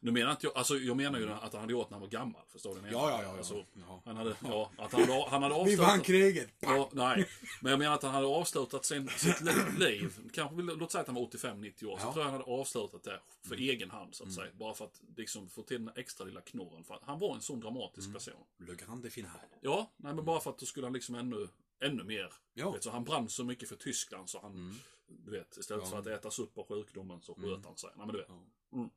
[0.01, 2.07] Nu menar inte jag, alltså jag menar ju att han hade gjort när han var
[2.09, 2.81] gammal, förstår du?
[2.81, 3.37] Ja, ja, ja.
[3.37, 4.01] Alltså, ja.
[4.05, 5.87] han hade, ja, att han, han hade Vi avslutat...
[5.87, 6.49] vann kriget!
[6.59, 7.25] Ja, nej,
[7.61, 10.19] men jag menar att han hade avslutat sin, sitt li- liv.
[10.33, 11.97] Kanske, låt säga att han var 85-90 år.
[11.97, 12.13] Så Ja.
[12.13, 14.47] tror jag han hade avslutat det för egen hand, så att säga.
[14.59, 16.83] Bara för att liksom, få till den extra lilla knorren.
[16.83, 18.43] För att han var en sån dramatisk person.
[18.57, 19.39] Le Grande Finale.
[19.61, 21.47] Ja, nej, men bara för att då skulle han liksom ännu,
[21.83, 22.33] ännu mer.
[22.53, 22.71] Ja.
[22.71, 24.79] Vet, så han brann så mycket för Tyskland så han,
[25.09, 25.89] du vet, istället Ja.
[25.91, 27.89] för att ätas upp av sjukdomen så sköt han sig.
[27.95, 28.29] Nej, men du vet.
[28.71, 28.89] Mm.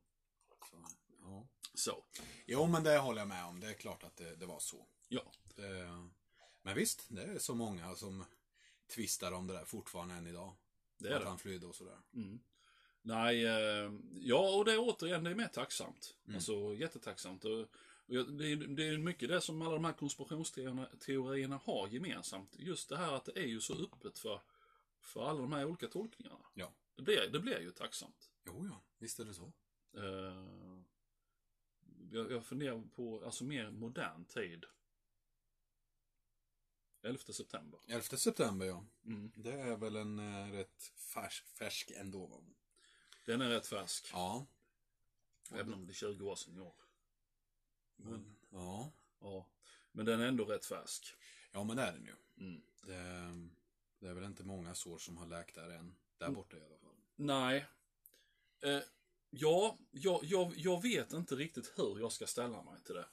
[0.70, 0.76] Så,
[1.24, 1.46] ja.
[1.74, 2.04] Så,
[2.46, 3.60] Jo, men det håller jag med om.
[3.60, 4.86] Det är klart att det, det var så.
[5.08, 5.22] ja.
[5.54, 5.88] Det,
[6.62, 8.24] men visst, det är så många som
[8.94, 10.52] tvistar om det där fortfarande än idag.
[10.98, 11.28] Det är att det.
[11.28, 11.98] han flydde och sådär.
[12.14, 12.40] Mm.
[13.02, 16.14] Nej, eh, ja och det är återigen, det är mer tacksamt.
[16.24, 16.36] Mm.
[16.36, 17.44] Alltså jättetacksamt.
[17.44, 21.56] Och, och jag- det, är, det är mycket det som alla de här konspirationsteorierna teorierna
[21.64, 22.54] har gemensamt.
[22.58, 24.40] Just det här att det är ju så öppet för,
[25.02, 26.46] för alla de här olika tolkningarna.
[26.54, 26.72] Ja.
[26.94, 28.30] Det blir, det blir ju tacksamt.
[28.44, 29.52] Jo, ja, visst är det så.
[29.96, 30.82] Eh,
[32.10, 34.64] jag, jag funderar på, alltså mer modern tid.
[37.02, 37.80] 11 september.
[37.88, 38.84] 11 september, ja.
[39.04, 39.32] Mm.
[39.36, 42.26] Det är väl en eh, rätt färsk, färsk ändå.
[42.26, 42.36] va?
[43.24, 44.10] Den är rätt färsk.
[44.12, 44.46] Ja.
[45.50, 46.74] Även om det är 20 år sedan i år.
[47.96, 48.92] Men, ja.
[49.20, 49.46] Ja.
[49.92, 51.14] Men den är ändå rätt färsk.
[51.52, 52.14] Ja, men det är den ju.
[52.36, 52.62] Mm.
[52.82, 53.48] Det,
[54.02, 55.94] det är väl inte många sår som har läkt där än.
[56.18, 56.34] Där Mm.
[56.36, 56.94] borta i alla fall.
[57.16, 57.66] Nej.
[58.62, 58.80] Eh,
[59.30, 63.06] ja, jag, jag, jag vet inte riktigt hur jag ska ställa mig till det.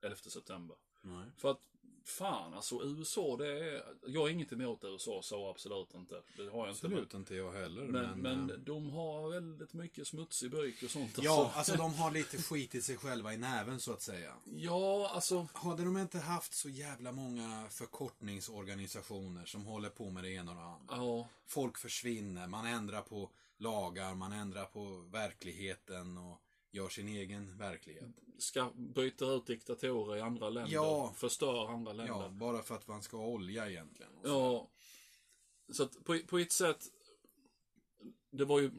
[0.00, 0.76] 11 september.
[1.00, 1.26] Nej.
[1.36, 1.68] För att,
[2.10, 3.82] fan alltså USA, det är...
[4.06, 6.14] Jag har inget emot USA, så absolut inte.
[6.36, 6.86] Det har jag inte.
[6.86, 7.82] Absolut inte jag heller.
[7.82, 11.18] Men, Men, men, eh, de har väldigt mycket smutsig byk och sånt.
[11.22, 14.34] ja, alltså de har lite skit i sig själva i näven så att säga.
[14.44, 15.46] Ja, alltså.
[15.52, 20.56] Hade de inte haft så jävla många förkortningsorganisationer som håller på med det ena och
[20.56, 20.96] det andra.
[21.06, 26.40] Ja, Folk försvinner, man ändrar på lagar, man ändrar på verkligheten och
[26.70, 28.04] gör sin egen verklighet.
[28.38, 30.72] ska byta ut diktatorer i andra länder.
[30.74, 31.14] Ja.
[31.16, 32.14] Förstör andra länder.
[32.14, 34.12] Ja, bara för att man ska ha olja egentligen.
[34.24, 34.68] Ja.
[35.72, 36.84] Så att på, på ett sätt.
[38.30, 38.70] Det var ju.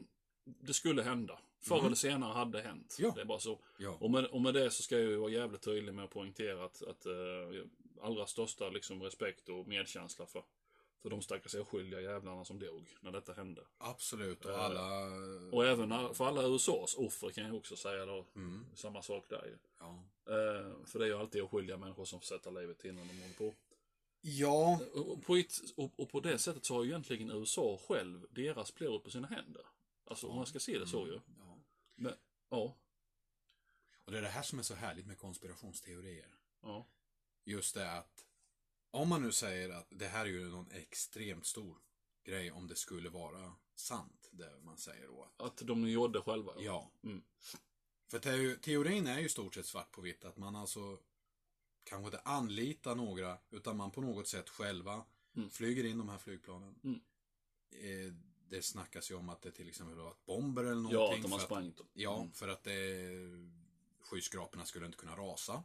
[0.44, 1.38] Det skulle hända.
[1.60, 1.86] Förr Mhm.
[1.86, 2.96] eller senare hade det hänt.
[2.98, 3.12] Ja.
[3.14, 3.58] Det är bara så.
[3.78, 3.96] Ja.
[4.00, 6.64] Och med, och med det så ska jag ju vara jävligt tydlig med att poängtera
[6.64, 7.12] att, att eh,
[8.02, 10.44] allra största liksom respekt och medkänsla för,
[11.02, 13.62] för de stackars oskyldiga jävlarna som dog när detta hände.
[13.78, 15.06] Absolut, och Eh, alla...
[15.52, 18.26] Och även när- för alla USAs offer kan jag också säga då.
[18.34, 19.58] Mm, Samma sak där ju.
[19.78, 20.04] ja.
[20.26, 23.20] Eh, för det är ju alltid oskyldiga människor som får sätta livet till innan de
[23.20, 23.54] håller på.
[24.20, 28.26] Ja, Och på, ett, och, och på det sättet så har ju egentligen USA själv
[28.30, 29.62] deras blod på sina händer.
[30.04, 31.20] Alltså om man ska se det så ju.
[31.38, 31.58] ja.
[31.94, 32.14] Men,
[32.50, 32.74] ja.
[34.04, 36.34] Och det är det här som är så härligt med konspirationsteorier.
[36.62, 36.86] Ja.
[37.44, 38.24] Just det att
[38.92, 41.78] om man nu säger att det här är ju någon extremt stor
[42.24, 45.28] grej om det skulle vara sant, det man säger då.
[45.36, 46.52] Att de gjorde själva.
[46.58, 46.90] Ja.
[47.04, 47.22] Mm.
[48.10, 50.98] För teo- teorin är ju stort sett svart på vitt, att man alltså
[51.84, 55.04] kanske inte anlitar några, utan man på något sätt själva
[55.36, 55.50] Mm.
[55.50, 56.80] flyger in de här flygplanen.
[56.84, 57.00] Mm.
[57.70, 58.12] Eh,
[58.48, 60.98] det snackas ju om att det till exempel har varit bomber eller någonting.
[61.00, 61.86] Ja, att de har sprängt dem.
[61.92, 62.32] Ja, Mm.
[62.32, 63.08] för att det,
[64.00, 65.64] skyskraporna skulle inte kunna rasa.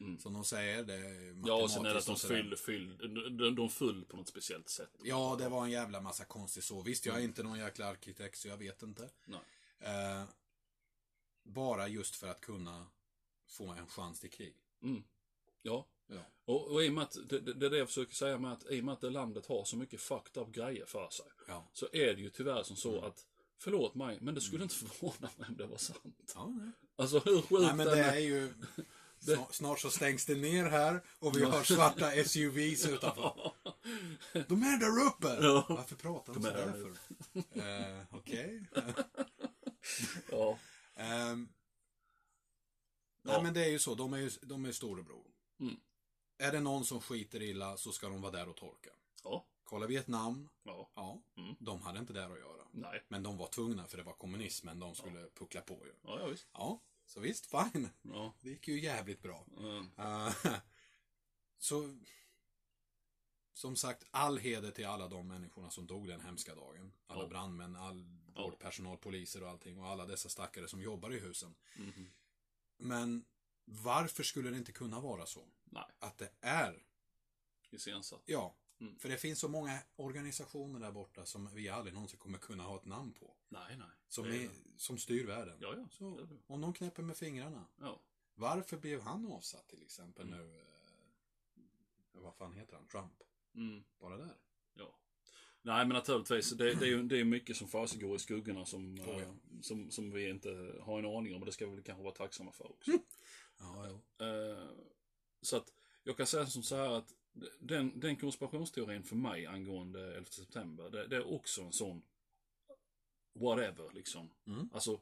[0.00, 0.18] Mm.
[0.18, 0.82] Som de säger.
[0.84, 2.98] Det är Ja, och sen är det att de fyll, fyll,
[3.38, 4.90] de, de fyll på något speciellt sätt.
[5.02, 6.82] Ja, det var en jävla massa konstigt så.
[6.82, 9.10] Visst, jag är inte någon jäkla arkitekt så jag vet inte.
[9.80, 10.24] Eh,
[11.42, 12.86] bara just för att kunna
[13.48, 14.54] få en chans till krig.
[14.82, 15.04] Mm.
[15.62, 15.86] Ja.
[16.06, 16.26] Ja.
[16.44, 18.70] Och, och i och med att, det, det, är det jag försöker säga med att
[18.70, 21.26] i och med att det landet har så mycket fucked up grejer för sig.
[21.48, 21.70] Ja.
[21.72, 23.04] Så är det ju tyvärr som så Mm.
[23.04, 23.26] att,
[23.58, 26.32] förlåt mig, men det skulle inte förvåna mig om det var sant.
[26.34, 26.70] ja nej.
[26.96, 28.54] Alltså hur sjukt nej, men det är ju...
[29.18, 33.52] Snart, snart så stängs det ner här och vi har svarta SUVs utanför.
[34.48, 35.44] De är där uppe!
[35.46, 35.66] Ja.
[35.68, 36.94] Varför pratar de De är sådär där
[37.52, 37.96] för?
[37.98, 38.62] Eh, Okej.
[40.30, 40.58] Ja.
[40.96, 41.48] Ehm,
[43.22, 43.32] Ja.
[43.32, 45.24] Nej men det är ju så, de är ju de är storebror.
[45.60, 45.76] Mm.
[46.38, 48.90] är det någon som skiter illa så ska de vara där och torka.
[49.24, 49.46] Ja.
[49.64, 50.90] Kolla Vietnam, Ja.
[50.94, 51.54] ja, Mm.
[51.58, 52.62] de hade inte där att göra.
[52.70, 53.04] Nej.
[53.08, 55.92] Men de var tvungna för det var kommunismen de skulle puckla på ju.
[56.02, 56.46] Ja, ja visst.
[56.52, 57.88] Ja, så visst, fine.
[58.02, 58.34] Ja.
[58.40, 59.46] Det gick ju jävligt bra.
[59.58, 59.90] Mm.
[59.98, 60.34] Eh,
[61.58, 61.98] så,
[63.52, 66.92] som sagt, all heder till alla de människorna som dog den hemska dagen.
[67.06, 67.28] Alla Ja.
[67.28, 68.04] brandmän, all
[68.36, 69.78] vårdpersonal, poliser och allting.
[69.78, 71.54] Och alla dessa stackare som jobbar i husen.
[71.76, 72.10] Mhm.
[72.78, 73.24] Men
[73.64, 75.48] varför skulle det inte kunna vara så?
[75.64, 76.86] Nej, Att det är,
[77.70, 78.22] iscensatt.
[78.26, 78.56] ja.
[78.80, 78.98] Mm.
[78.98, 82.76] För det finns så många organisationer där borta som vi aldrig någonsin kommer kunna ha
[82.76, 83.34] ett namn på.
[83.48, 83.88] Nej, nej.
[84.08, 85.58] Som, är- är, som styr världen.
[85.60, 85.88] Ja, ja.
[85.90, 87.64] Så, om de knäpper med fingrarna.
[87.80, 88.00] Ja.
[88.34, 90.38] Varför blev han avsatt till exempel Mm.
[90.38, 90.60] nu?
[90.60, 90.62] Eh,
[92.12, 92.86] vad fan heter han?
[92.86, 93.12] Trump?
[93.54, 93.84] Mm.
[94.00, 94.34] Bara där?
[94.74, 94.98] Ja.
[95.62, 98.94] Nej men naturligtvis, det, det är ju det är mycket som försiggår i skuggorna som,
[99.00, 99.20] Oh, ja.
[99.20, 99.28] eh,
[99.62, 102.52] som, som vi inte har en aning om och det ska vi kanske vara tacksamma
[102.52, 102.90] för också.
[103.58, 104.26] Ja, jo.
[104.26, 104.68] Eh,
[105.42, 107.14] så att jag kan säga som så här att
[107.60, 112.02] den, den konspirationsteorin för mig angående 11 september, det, det är också en sån
[113.34, 114.30] whatever liksom.
[114.46, 114.70] Mm.
[114.72, 115.00] Alltså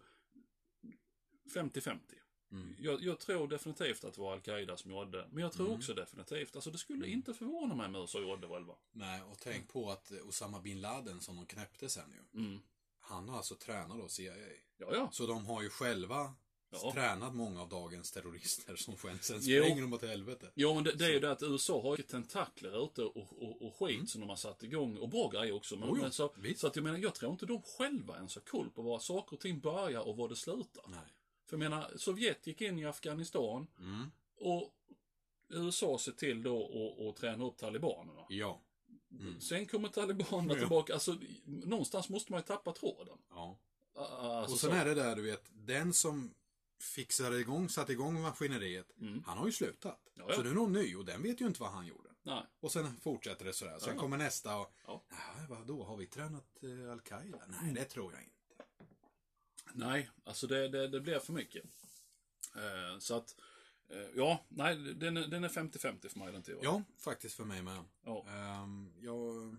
[1.55, 1.99] 50-50.
[2.53, 2.77] Mm.
[2.79, 5.79] Jag, jag tror definitivt att det var Al-Qaida som gjorde Men jag tror Mm.
[5.79, 8.75] också definitivt, alltså det skulle inte förvåna mig om USA gjorde själva.
[8.93, 12.41] Nej, och tänk på att Osama bin Laden som de knäppte sen ju.
[12.41, 12.61] Mm.
[12.99, 14.35] Han har alltså tränat av CIA.
[14.77, 15.09] Ja, ja.
[15.13, 16.35] Så de har ju själva
[16.83, 16.93] Ja.
[16.93, 20.51] tränat många av dagens terrorister som sen sen springer de åt helvete.
[20.55, 23.63] Ja, men det, det är ju det att USA har ju tentakler ute och, och,
[23.63, 24.97] och skit som de har satt igång.
[24.97, 25.77] Och bra grejer också.
[25.77, 28.43] Men, Oh, men så, så att jag menar, jag tror inte de själva ens har
[28.43, 30.85] koll på var saker och ting börjar och var det slutar.
[30.89, 31.01] Nej.
[31.47, 34.11] För jag menar, Sovjet gick in i Afghanistan Mm.
[34.37, 34.75] och
[35.49, 38.23] USA ser till då att träna upp talibanerna.
[38.29, 38.61] Ja.
[39.21, 39.41] Mm.
[39.41, 40.61] Sen kommer talibanerna Ja.
[40.61, 40.95] tillbaka.
[40.95, 43.19] Alltså, någonstans måste man ju tappa tråden.
[43.31, 43.59] ja.
[43.97, 46.35] Alltså, Och sen så- är det där, du vet, den som
[46.85, 49.23] fixade igång, satte igång maskineriet, Mm.
[49.27, 50.01] han har ju slutat.
[50.15, 50.35] Ja, ja.
[50.35, 52.11] Så det är någon ny och den vet ju inte vad han gjorde.
[52.23, 52.43] Nej.
[52.61, 53.79] Och sen fortsätter det sådär.
[53.79, 54.01] Sen Ja.
[54.01, 55.05] kommer nästa och, Ja.
[55.11, 55.17] ja,
[55.49, 57.39] vadå, har vi tränat eh, Al-Qaida?
[57.49, 58.35] Nej, det tror jag inte.
[59.73, 61.65] Nej, alltså det, det, det blir för mycket.
[62.57, 63.37] Eh, så att,
[63.89, 66.61] eh, ja, nej, den, den är 50-50 för mig den teorin.
[66.65, 67.85] Ja, faktiskt för mig med.
[68.05, 68.27] Ja.
[68.29, 69.57] Ehm, jag...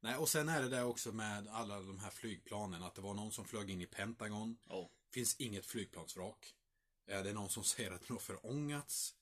[0.00, 3.14] Nej, och sen är det där också med alla de här flygplanen, att det var
[3.14, 4.58] någon som flög in i Pentagon.
[4.68, 4.90] Ja.
[5.10, 6.54] Finns inget flygplansvrak.
[7.08, 9.14] Eh, Det är någon som säger att den har förångats.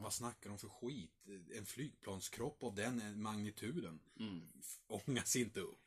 [0.00, 1.10] Vad snackar de för skit?
[1.54, 4.42] En flygplanskropp av den magnituden Mm.
[4.86, 5.78] ångas inte upp.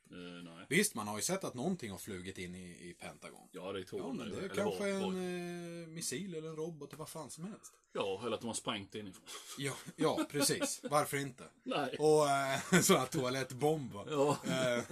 [0.43, 0.65] Nej.
[0.69, 3.47] Visst, man har ju sett att någonting har flugit in i, i Pentagon.
[3.51, 4.17] Ja, det är Ja, torn.
[4.17, 7.29] men det är eller kanske var- en eh, missil eller en robot eller vad fan
[7.29, 7.73] som helst.
[7.93, 9.25] Ja, eller att de har sprängt inifrån.
[9.57, 10.81] Ja, ja precis.
[10.83, 11.49] Varför inte?
[11.63, 11.95] Nej.
[11.99, 13.93] Och eh, sån här toalettbomb.
[13.93, 14.37] Ja.
[14.45, 14.83] Eh,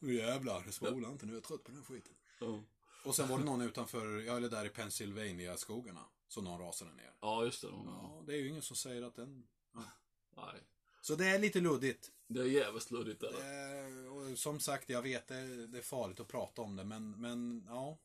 [0.00, 2.14] jävlar, spola inte nu, är jag trött på den skiten.
[2.40, 2.62] Ja.
[3.02, 7.12] Och sen var det någon utanför, ja eller där i Pennsylvania-skogarna, som någon rasade ner.
[7.20, 7.68] ja, just det.
[7.68, 9.46] Ja, det är ju ingen som säger att den...
[10.36, 10.60] Nej.
[11.00, 12.10] Så det är lite luddigt.
[12.26, 13.28] Det är jävligt luddigt där.
[13.30, 17.20] Eh, och som sagt, jag vet det, det är farligt att prata om det, men,
[17.20, 17.98] men ja.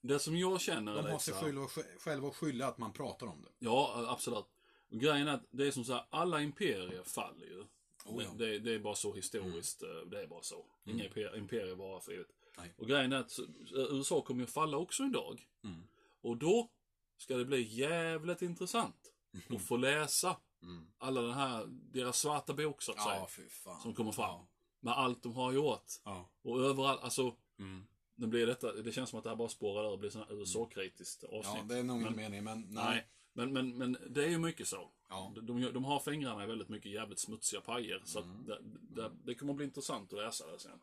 [0.00, 3.26] Det som jag känner är De har sig själva, själva att skylla att man pratar
[3.26, 3.50] om det.
[3.58, 4.46] Ja, absolut.
[4.90, 7.64] Grejen är att det är som så här, alla imperier faller ju.
[8.04, 8.30] Oh, ja.
[8.36, 10.64] det, det är bara så historiskt, eh, det är bara så.
[10.84, 12.30] Inga imperier, imperier varar för evigt.
[12.58, 12.74] Nej.
[12.76, 13.38] Och grejen är att
[13.72, 15.46] USA kommer ju falla också en dag.
[15.64, 15.82] Mm.
[16.20, 16.70] Och då
[17.16, 19.12] ska det bli jävligt intressant
[19.50, 20.86] att få läsa Mm.
[20.98, 23.14] alla den här, deras svarta bok så att säga.
[23.14, 23.80] Ja, fan.
[23.80, 24.24] Som kommer fram.
[24.30, 24.48] Ja.
[24.80, 25.84] Med allt de har gjort.
[26.04, 26.30] ja.
[26.42, 27.36] Och överallt, alltså.
[27.58, 27.86] Mm.
[28.14, 30.32] Nu blir detta, det känns som att det här bara spårar över och blir här
[30.40, 31.44] USA-kritiskt avsnitt.
[31.58, 32.84] ja, det är nog ingen Men- mening, men nej.
[33.32, 34.90] Nej, men, men, men det är ju mycket så.
[35.08, 35.32] Ja.
[35.42, 38.02] De, de, har fingrarna i väldigt mycket jävligt smutsiga pajer.
[38.04, 38.44] Så Mm.
[38.46, 38.58] det,
[39.02, 40.80] det, det kommer att bli intressant att läsa det sen.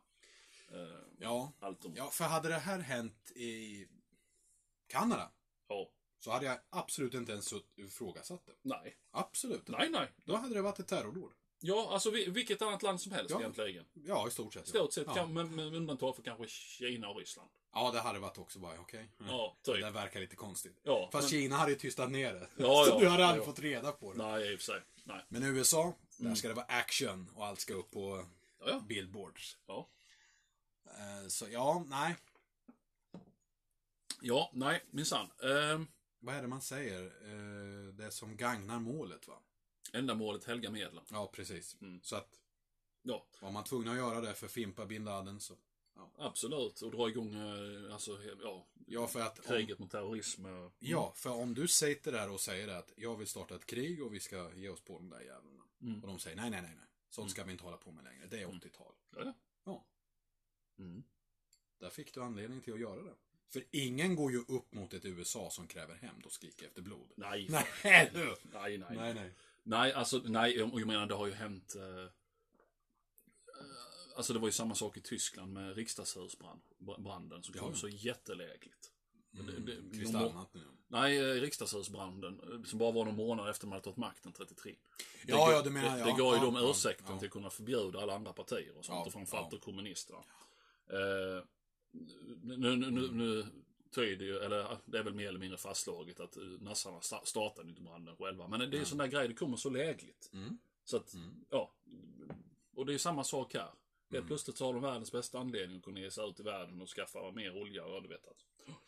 [0.76, 1.54] Eh, Ja.
[1.60, 1.94] allt om...
[1.96, 3.86] ja, för hade det här hänt i
[4.88, 5.32] Kanada,
[5.68, 5.90] Ja.
[6.20, 8.54] så hade jag absolut inte ens sutt- ifrågasatt det.
[8.62, 8.98] Nej.
[9.12, 9.72] Absolut inte.
[9.72, 10.12] Nej, nej.
[10.26, 11.32] Då hade det varit ett terrordåd.
[11.60, 13.40] Ja, alltså vi- vilket annat land som helst Ja.
[13.40, 13.86] egentligen.
[13.94, 14.68] Ja, i stort sett.
[14.68, 15.14] Stort sett, ja.
[15.14, 17.50] kan, med, med undantag för kanske Kina och Ryssland.
[17.74, 19.12] Ja, det hade varit också bara, okej.
[19.28, 19.82] Ja, Det typ.
[19.82, 20.80] där verkar lite konstigt.
[20.84, 22.48] Ja, Fast men- Kina hade ju tystat ner det.
[22.58, 23.46] Ja, så ja, du hade aldrig ja.
[23.46, 24.18] fått reda på det.
[24.24, 24.82] Nej, i och för sig.
[25.04, 25.26] Nej.
[25.30, 26.36] Men USA, där Mm.
[26.36, 28.26] ska det vara action och allt ska upp på
[28.60, 28.80] Ja, ja.
[28.88, 29.58] billboards.
[29.68, 29.90] Ja.
[30.86, 32.16] Eh, Så ja, nej.
[34.22, 35.32] Ja, nej, minsann.
[35.44, 35.88] Ehm,
[36.20, 37.04] Vad är det man säger?
[37.06, 39.40] Eh, Det som gagnar målet, va?
[39.94, 41.04] ändamålet helga medlen.
[41.12, 41.82] Ja, precis.
[41.82, 42.00] Mm.
[42.04, 42.40] Så att
[43.02, 45.58] Ja, var man tvungen att göra det för Fimpa bin Laden så...
[46.18, 46.82] absolut.
[46.82, 49.40] Och dra igång, eh, alltså, ja, Ja, för att...
[49.40, 50.46] Om, kriget mot terrorism.
[50.46, 54.04] eh, ja, för om du sitter där och säger att jag vill starta ett krig
[54.04, 55.64] och vi ska ge oss på de där jävlarna.
[55.82, 56.02] Mm.
[56.02, 56.86] Och de säger nej, nej, nej, nej.
[57.10, 58.28] Sånt ska vi inte hålla på med längre.
[58.28, 58.94] Det är 80-tal.
[59.16, 59.34] Ja, ja.
[60.80, 61.04] Mm.
[61.80, 63.14] Där fick du anledning till att göra det.
[63.50, 67.12] För ingen går ju upp mot ett USA som kräver hämnd och skriker efter blod.
[67.16, 68.36] Nej, Nej, nej, du.
[68.54, 68.96] nej, nej.
[68.98, 69.32] Nej, nej.
[69.64, 71.76] Nej, alltså, nej, och jag menar det har ju hänt...
[71.76, 72.10] Eh, eh,
[74.16, 77.76] alltså det var ju samma sak i Tyskland med riksdagshusbranden som kom Ja.
[77.76, 78.92] så jättelägligt.
[79.34, 79.46] Mm.
[79.66, 80.72] Det- det- Kristallnatten, ja.
[80.88, 84.76] Nej, eh, riksdagshusbranden, eh, som bara var någon månad efter man hade tagit makten, 33.
[85.26, 86.06] Det, Ja, ga- ja, du menar, det, ja.
[86.06, 87.20] det gav ju Ja, dem ursäkten ja.
[87.20, 89.60] till att kunna förbjuda alla andra partier och sånt, Ja, och framförallt ja.
[89.60, 90.24] kommunisterna.
[90.90, 91.44] Eh,
[92.42, 93.46] nu, nu, nu, nu
[93.96, 97.70] tyder ju, eller det är väl mer eller mindre fastslaget att eh, nassarna sta- startade
[97.70, 98.48] inte branden själva.
[98.48, 98.86] Men det är ju Ja.
[98.86, 100.30] sån där grej, det kommer så lägligt.
[100.34, 100.58] Mm.
[100.84, 101.46] Så att, Mm.
[101.50, 101.72] ja.
[102.76, 103.62] Och det är samma sak här.
[103.62, 103.76] Helt
[104.12, 104.28] Mm.
[104.28, 107.32] plötsligt har de världens bästa anledning att kunna ge sig ut i världen och skaffa
[107.32, 108.46] mer olja, vet alltså.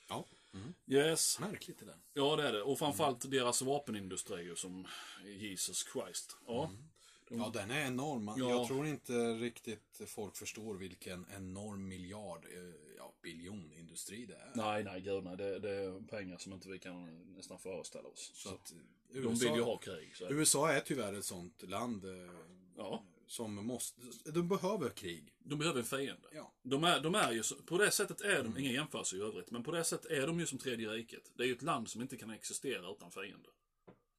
[0.10, 0.26] Ja.
[0.54, 0.74] Mm.
[0.88, 1.40] Yes.
[1.40, 1.98] Märkligt det där.
[2.14, 2.62] Ja, det är det.
[2.64, 3.38] Och framförallt Mm.
[3.38, 4.88] deras vapenindustri som
[5.26, 6.38] Jesus Christ.
[6.48, 6.54] Ja.
[6.54, 6.90] De,
[7.30, 8.24] Ja, den är enorm.
[8.26, 8.50] Man- Ja.
[8.50, 14.52] Jag tror inte riktigt folk förstår vilken enorm miljard, eh, ja, biljonindustri det är.
[14.56, 15.38] Nej, nej, gud nej.
[15.38, 18.32] Det, det är pengar som inte vi kan nästan föreställa oss.
[18.36, 18.78] Så att eh,
[19.12, 20.16] de USA, vill ju ha krig.
[20.16, 20.30] Så.
[20.30, 22.32] USA är tyvärr ett sånt land eh,
[22.78, 24.02] Ja, som måste,
[24.32, 25.34] de behöver krig.
[25.40, 26.28] de behöver en fiende.
[26.32, 26.54] Ja.
[26.64, 29.52] De är, de är ju, så- på det sättet är de, ingen jämförelse i övrigt,
[29.52, 31.32] men på det sättet är de ju som tredje riket.
[31.36, 33.52] Det är ju ett land som inte kan existera utan fiender.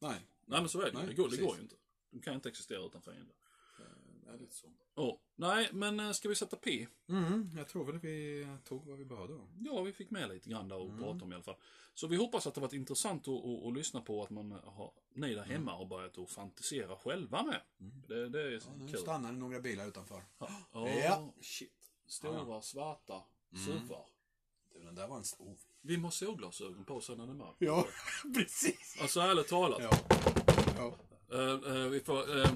[0.01, 0.93] Nej, Nej men så är det.
[0.99, 1.75] Nej, det, går, det går ju inte.
[2.11, 3.35] De kan inte existera utan fiender.
[4.25, 4.67] det är lite så.
[4.95, 6.87] Oh, nej, men eh, ska vi sätta P?
[7.09, 9.41] Mm, jag tror väl vi tog vad vi behövde.
[9.61, 10.99] Ja, vi fick med lite grann där och Mm.
[10.99, 11.57] prata om i alla fall.
[11.95, 14.93] Så vi hoppas att det varit intressant att, att, att lyssna på att man har,
[15.15, 17.61] ni där hemma har börjat att fantisera själva med.
[18.09, 18.61] Det, det är Mm.
[18.67, 19.01] Ja, nu kul.
[19.01, 20.23] stannar det några bilar utanför.
[20.39, 21.73] Ja, Ja, shit.
[22.07, 23.23] Stora svarta
[23.67, 24.07] SUVar.
[24.73, 25.57] Du, den där var en stor.
[25.81, 27.57] Vi måste ha solglasögon på sig när det är mörkt.
[27.59, 27.87] Ja,
[28.35, 28.97] precis.
[29.01, 29.83] Alltså ärligt talat.
[29.83, 29.91] Ja.
[30.77, 30.97] ja.
[31.33, 32.19] Eh, eh, vi får...
[32.41, 32.51] eh,